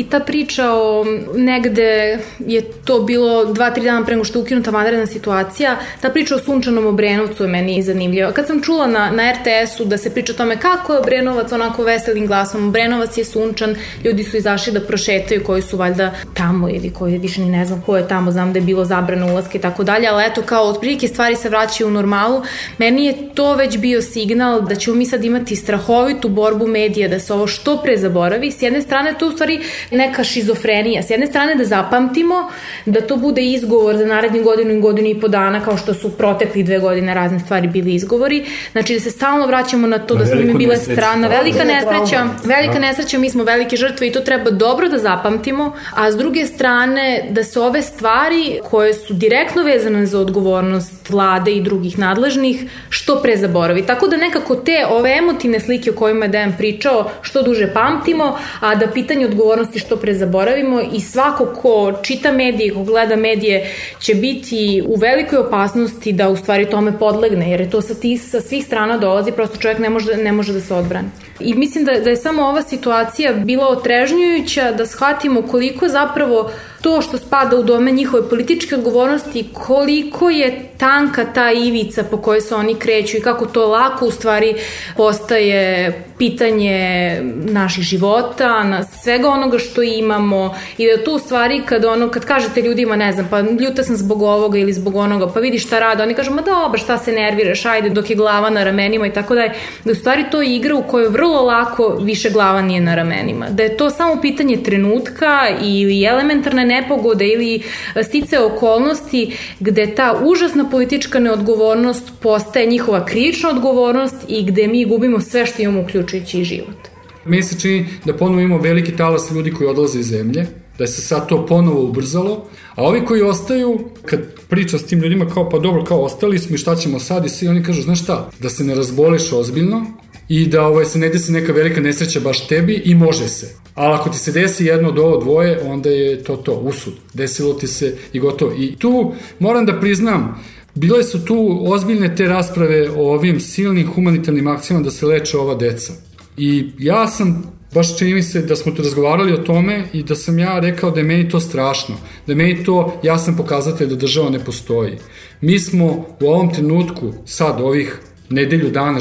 [0.00, 1.04] I ta priča o
[1.34, 6.10] negde je to bilo dva, tri dana pre nego što je ukinuta vanredna situacija, ta
[6.10, 8.32] priča o sunčanom Obrenovcu je meni zanimljiva.
[8.32, 11.82] Kad sam čula na, na RTS-u da se priča o tome kako je Obrenovac onako
[11.82, 13.74] veselim glasom, Obrenovac je sunčan,
[14.04, 17.82] ljudi su izašli da prošetaju koji su valjda tamo ili koji više ni ne znam
[17.82, 20.64] ko je tamo, znam da je bilo zabrano ulaske i tako dalje, ali eto kao
[20.64, 22.42] otprilike stvari se vraćaju u normalu.
[22.78, 27.20] Meni je to već bio signal da ćemo mi sad imati strahovitu borbu medija da
[27.20, 28.50] se ovo što pre zaboravi.
[28.50, 29.60] S jedne strane to u stvari
[29.90, 31.02] neka šizofrenija.
[31.02, 32.50] S jedne strane da zapamtimo
[32.86, 36.16] da to bude izgovor za naredni godinu i godinu i po dana kao što su
[36.16, 38.44] protekli dve godine razne stvari bili izgovori.
[38.72, 41.28] Znači da se stalno vraćamo na to da smo mi bile strana.
[41.28, 46.12] Velika nesreća, velika nesreća, mi smo velike žrtve i to treba dobro da zapamtimo, a
[46.12, 51.62] s druge strane da se ove stvari koje su direktno vezane za odgovornost vlade i
[51.62, 53.86] drugih nadležnih što pre zaboravi.
[53.86, 58.38] Tako da nekako te ove emotivne slike o kojima je Dejan pričao što duže pamtimo,
[58.60, 63.70] a da pitanje odgovornosti što pre zaboravimo i svako ko čita medije, ko gleda medije
[64.00, 68.18] će biti u velikoj opasnosti da u stvari tome podlegne, jer je to sa, ti,
[68.18, 71.08] sa svih strana dolazi, prosto čovjek ne može, ne može da se odbrani.
[71.40, 77.02] I mislim da, da je samo ova situacija bila otrežnjujuća da shvatimo koliko zapravo to
[77.02, 82.54] što spada u dome njihove političke odgovornosti, koliko je tanka ta ivica po kojoj se
[82.54, 84.54] oni kreću i kako to lako u stvari
[84.96, 92.08] postaje pitanje naših života, na svega onoga što imamo i da tu stvari kad ono,
[92.08, 95.58] kad kažete ljudima, ne znam, pa ljuta sam zbog ovoga ili zbog onoga, pa vidi
[95.58, 99.06] šta rade, oni kažu, ma dobro, šta se nerviraš, ajde, dok je glava na ramenima
[99.06, 99.54] i tako da je,
[99.84, 103.46] da u stvari to je igra u kojoj vrlo lako više glava nije na ramenima.
[103.50, 107.62] Da je to samo pitanje trenutka ili elementarne nepogode ili
[108.02, 115.20] stice okolnosti gde ta užasna politička neodgovornost postaje njihova krivična odgovornost i gde mi gubimo
[115.20, 116.80] sve što imamo uključujući i život.
[117.24, 120.46] Meni se čini da ponovo imamo veliki talas ljudi koji odlaze iz zemlje,
[120.78, 125.26] da se sad to ponovo ubrzalo, a ovi koji ostaju, kad priča s tim ljudima
[125.28, 128.02] kao pa dobro, kao ostali smo i šta ćemo sad i svi oni kažu, znaš
[128.02, 129.86] šta, da se ne razboliš ozbiljno
[130.28, 133.59] i da ovaj, se ne desi neka velika nesreća baš tebi i može se.
[133.74, 136.94] Ali ako ti se desi jedno od ovo dvoje, onda je to to, usud.
[137.14, 138.52] Desilo ti se i gotovo.
[138.58, 140.42] I tu moram da priznam,
[140.74, 145.54] Bile su tu ozbiljne te rasprave o ovim silnim humanitarnim akcijama da se leče ova
[145.54, 145.92] deca.
[146.36, 147.42] I ja sam
[147.74, 150.90] baš čini mi se da smo tu razgovarali o tome i da sam ja rekao
[150.90, 151.94] da je meni to strašno,
[152.26, 154.98] da je meni to jasan pokazatelj da država ne postoji.
[155.40, 155.86] Mi smo
[156.20, 159.00] u ovom trenutku, sad ovih nedelju dana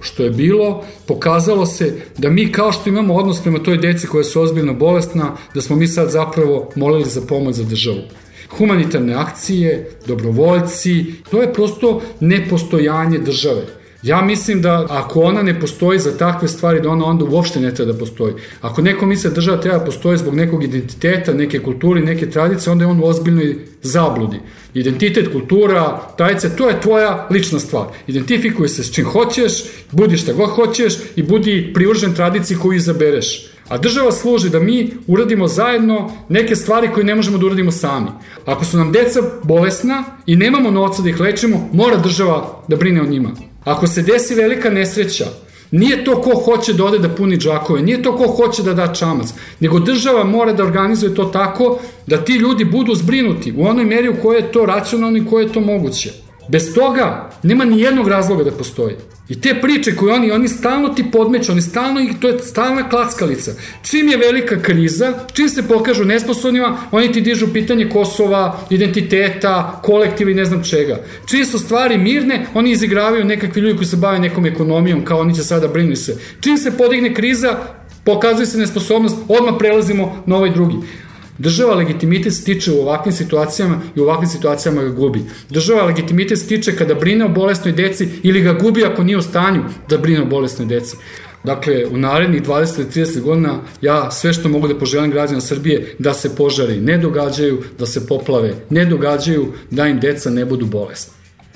[0.00, 4.24] što je bilo, pokazalo se da mi kao što imamo odnos prema toj deci koja
[4.24, 8.00] su ozbiljno bolesna, da smo mi sad zapravo molili za pomoć za državu
[8.58, 13.79] humanitarne akcije, dobrovoljci, to je prosto nepostojanje države.
[14.02, 17.74] Ja mislim da ako ona ne postoji za takve stvari, da ona onda uopšte ne
[17.74, 18.34] treba da postoji.
[18.60, 22.72] Ako neko misle da država treba da postoji zbog nekog identiteta, neke kulture, neke tradicije,
[22.72, 24.40] onda je on u ozbiljnoj zabludi.
[24.74, 27.86] Identitet, kultura, tradicija, to je tvoja lična stvar.
[28.06, 29.52] Identifikuj se s čim hoćeš,
[29.90, 33.46] budi šta god hoćeš i budi privržen tradiciji koju izabereš.
[33.68, 38.08] A država služi da mi uradimo zajedno neke stvari koje ne možemo da uradimo sami.
[38.46, 43.00] Ako su nam deca bolesna i nemamo novca da ih lečimo, mora država da brine
[43.02, 43.49] o njima.
[43.64, 45.26] Ako se desi velika nesreća,
[45.70, 48.92] Nije to ko hoće da ode da puni džakove, nije to ko hoće da da
[48.92, 49.28] čamac,
[49.60, 54.08] nego država mora da organizuje to tako da ti ljudi budu zbrinuti u onoj meri
[54.08, 56.10] u kojoj je to racionalno i koje je to moguće.
[56.48, 58.96] Bez toga nema ni jednog razloga da postoji.
[59.30, 63.52] I te priče koje oni, oni stalno ti podmeću, oni stalno, to je stalna klackalica.
[63.82, 70.30] Čim je velika kriza, čim se pokažu nesposobnima, oni ti dižu pitanje Kosova, identiteta, kolektiva
[70.30, 71.04] i ne znam čega.
[71.26, 75.34] Čim su stvari mirne, oni izigravaju nekakvi ljudi koji se bave nekom ekonomijom, kao oni
[75.34, 76.18] će sada brini se.
[76.40, 77.56] Čim se podigne kriza,
[78.04, 80.76] pokazuje se nesposobnost, odmah prelazimo na ovaj drugi.
[81.40, 85.20] Država legitimitet stiče u ovakvim situacijama i u ovakvim situacijama ga gubi.
[85.50, 89.62] Država legitimitet stiče kada brine o bolesnoj deci ili ga gubi ako nije u stanju
[89.88, 90.96] da brine o bolesnoj deci.
[91.44, 96.36] Dakle, u narednih 20-30 godina ja sve što mogu da poželim građana Srbije da se
[96.36, 101.12] požari ne događaju, da se poplave ne događaju, da im deca ne budu bolesna.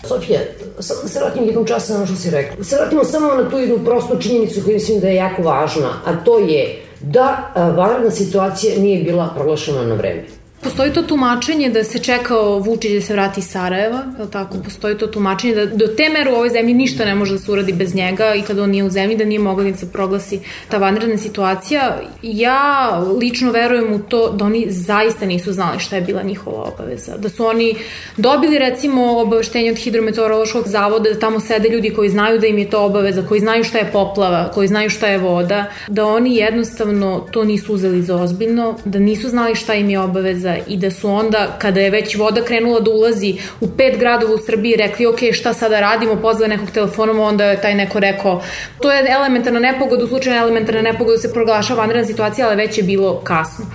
[0.08, 0.40] Sofija,
[0.80, 2.56] samo da se vratim jednom času na što si rekla.
[2.56, 6.00] Da se vratimo samo na tu jednu prostu činjenicu koju mislim da je jako važna,
[6.04, 10.43] a to je da vanredna situacija nije bila proglašena na vreme.
[10.64, 14.58] Postoji to tumačenje da se čekao Vučić da se vrati iz Sarajeva, je tako?
[14.64, 17.52] Postoji to tumačenje da do te mere u ovoj zemlji ništa ne može da se
[17.52, 20.40] uradi bez njega i kada on nije u zemlji da nije mogla da se proglasi
[20.68, 22.00] ta vanredna situacija.
[22.22, 27.16] Ja lično verujem u to da oni zaista nisu znali šta je bila njihova obaveza.
[27.16, 27.74] Da su oni
[28.16, 32.70] dobili recimo obaveštenje od hidrometeorološkog zavoda da tamo sede ljudi koji znaju da im je
[32.70, 37.26] to obaveza, koji znaju šta je poplava, koji znaju šta je voda, da oni jednostavno
[37.30, 41.10] to nisu uzeli za ozbiljno, da nisu znali šta im je obaveza i da su
[41.10, 45.18] onda, kada je već voda krenula da ulazi u pet gradova u Srbiji, rekli, ok,
[45.32, 48.42] šta sada radimo, pozvali nekog telefonom, onda je taj neko rekao,
[48.80, 52.84] to je elementarna nepogoda, u slučaju elementarna nepogoda se proglašava vanredna situacija, ali već je
[52.84, 53.66] bilo kasno.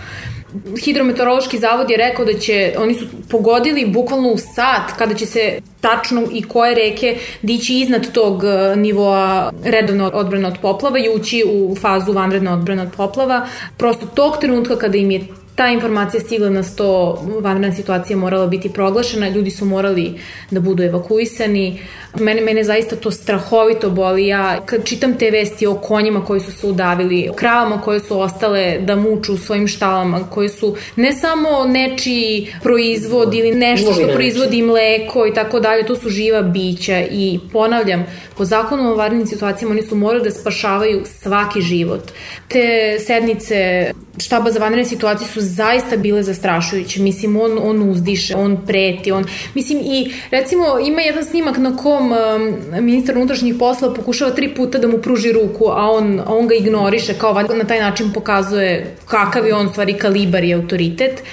[0.83, 5.59] Hidrometeorološki zavod je rekao da će, oni su pogodili bukvalno u sat kada će se
[5.81, 11.43] tačno i koje reke dići iznad tog e, nivoa redovne odbrane od poplava i ući
[11.47, 13.47] u fazu vanredne odbrane od poplava.
[13.77, 15.21] Prosto tog trenutka kada im je
[15.59, 20.13] ta informacija stigla na sto, vanredna situacija morala biti proglašena, ljudi su morali
[20.51, 21.81] da budu evakuisani.
[22.19, 24.27] Mene, mene zaista to strahovito boli.
[24.27, 28.19] Ja kad čitam te vesti o konjima koji su se udavili, o kravama koje su
[28.19, 34.07] ostale da muču u svojim štalama, koje su ne samo nečiji proizvod ili nešto što
[34.13, 38.05] proizvodi mleko i tako dalje, to su živa bića i ponavljam,
[38.37, 42.11] po zakonu o vanrednim situacijama oni su morali da spašavaju svaki život.
[42.47, 47.01] Te sednice štaba za vanredne situacije su zaista bile zastrašujuće.
[47.01, 49.25] Mislim, on, on uzdiše, on preti, on...
[49.53, 52.55] Mislim, i recimo ima jedan snimak na kom um,
[52.85, 57.13] ministar unutrašnjih posla pokušava tri puta da mu pruži ruku, a on, on ga ignoriše,
[57.13, 61.23] kao na taj način pokazuje kakav je on stvari kalibar i autoritet.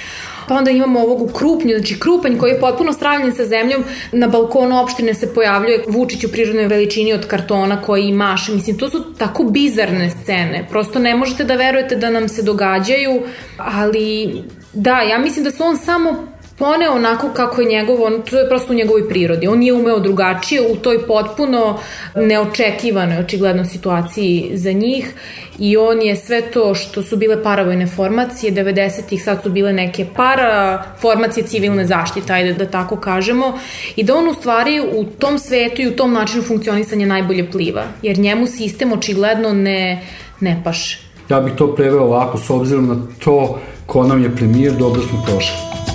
[0.48, 4.28] Pa onda imamo ovog u Krupnju, znači Krupanj koji je potpuno stravljen sa zemljom, na
[4.28, 9.14] balkonu opštine se pojavljuje Vučić u prirodnoj veličini od kartona koji maše, mislim, to su
[9.18, 13.22] tako bizarne scene, prosto ne možete da verujete da nam se događaju,
[13.56, 14.42] ali
[14.72, 18.48] da, ja mislim da su on samo poneo onako kako je njegov, on, to je
[18.48, 19.48] prosto u njegovoj prirodi.
[19.48, 21.78] On nije umeo drugačije u toj potpuno
[22.14, 25.14] neočekivanoj, očigledno situaciji za njih
[25.58, 30.06] i on je sve to što su bile paravojne formacije, 90-ih sad su bile neke
[30.16, 33.58] para formacije civilne zaštite, ajde da tako kažemo,
[33.96, 37.84] i da on u stvari u tom svetu i u tom načinu funkcionisanja najbolje pliva,
[38.02, 40.02] jer njemu sistem očigledno ne,
[40.40, 40.98] ne paše.
[41.28, 45.22] Ja bih to preveo ovako, s obzirom na to ko nam je premijer, dobro smo
[45.26, 45.85] prošli.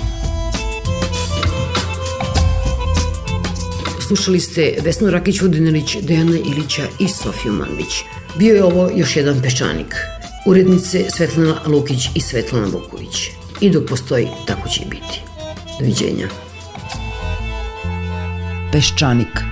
[4.12, 7.92] Slušali ste Vesnu Rakić-Vodinarić, Dejana Ilića i Sofiju Mandić.
[8.38, 9.96] Bio je ovo još jedan peščanik.
[10.46, 13.30] Urednice Svetlana Lukić i Svetlana Vuković.
[13.60, 15.20] I dok postoji, tako će i biti.
[15.80, 16.28] Doviđenja.
[18.72, 19.51] Peščanik.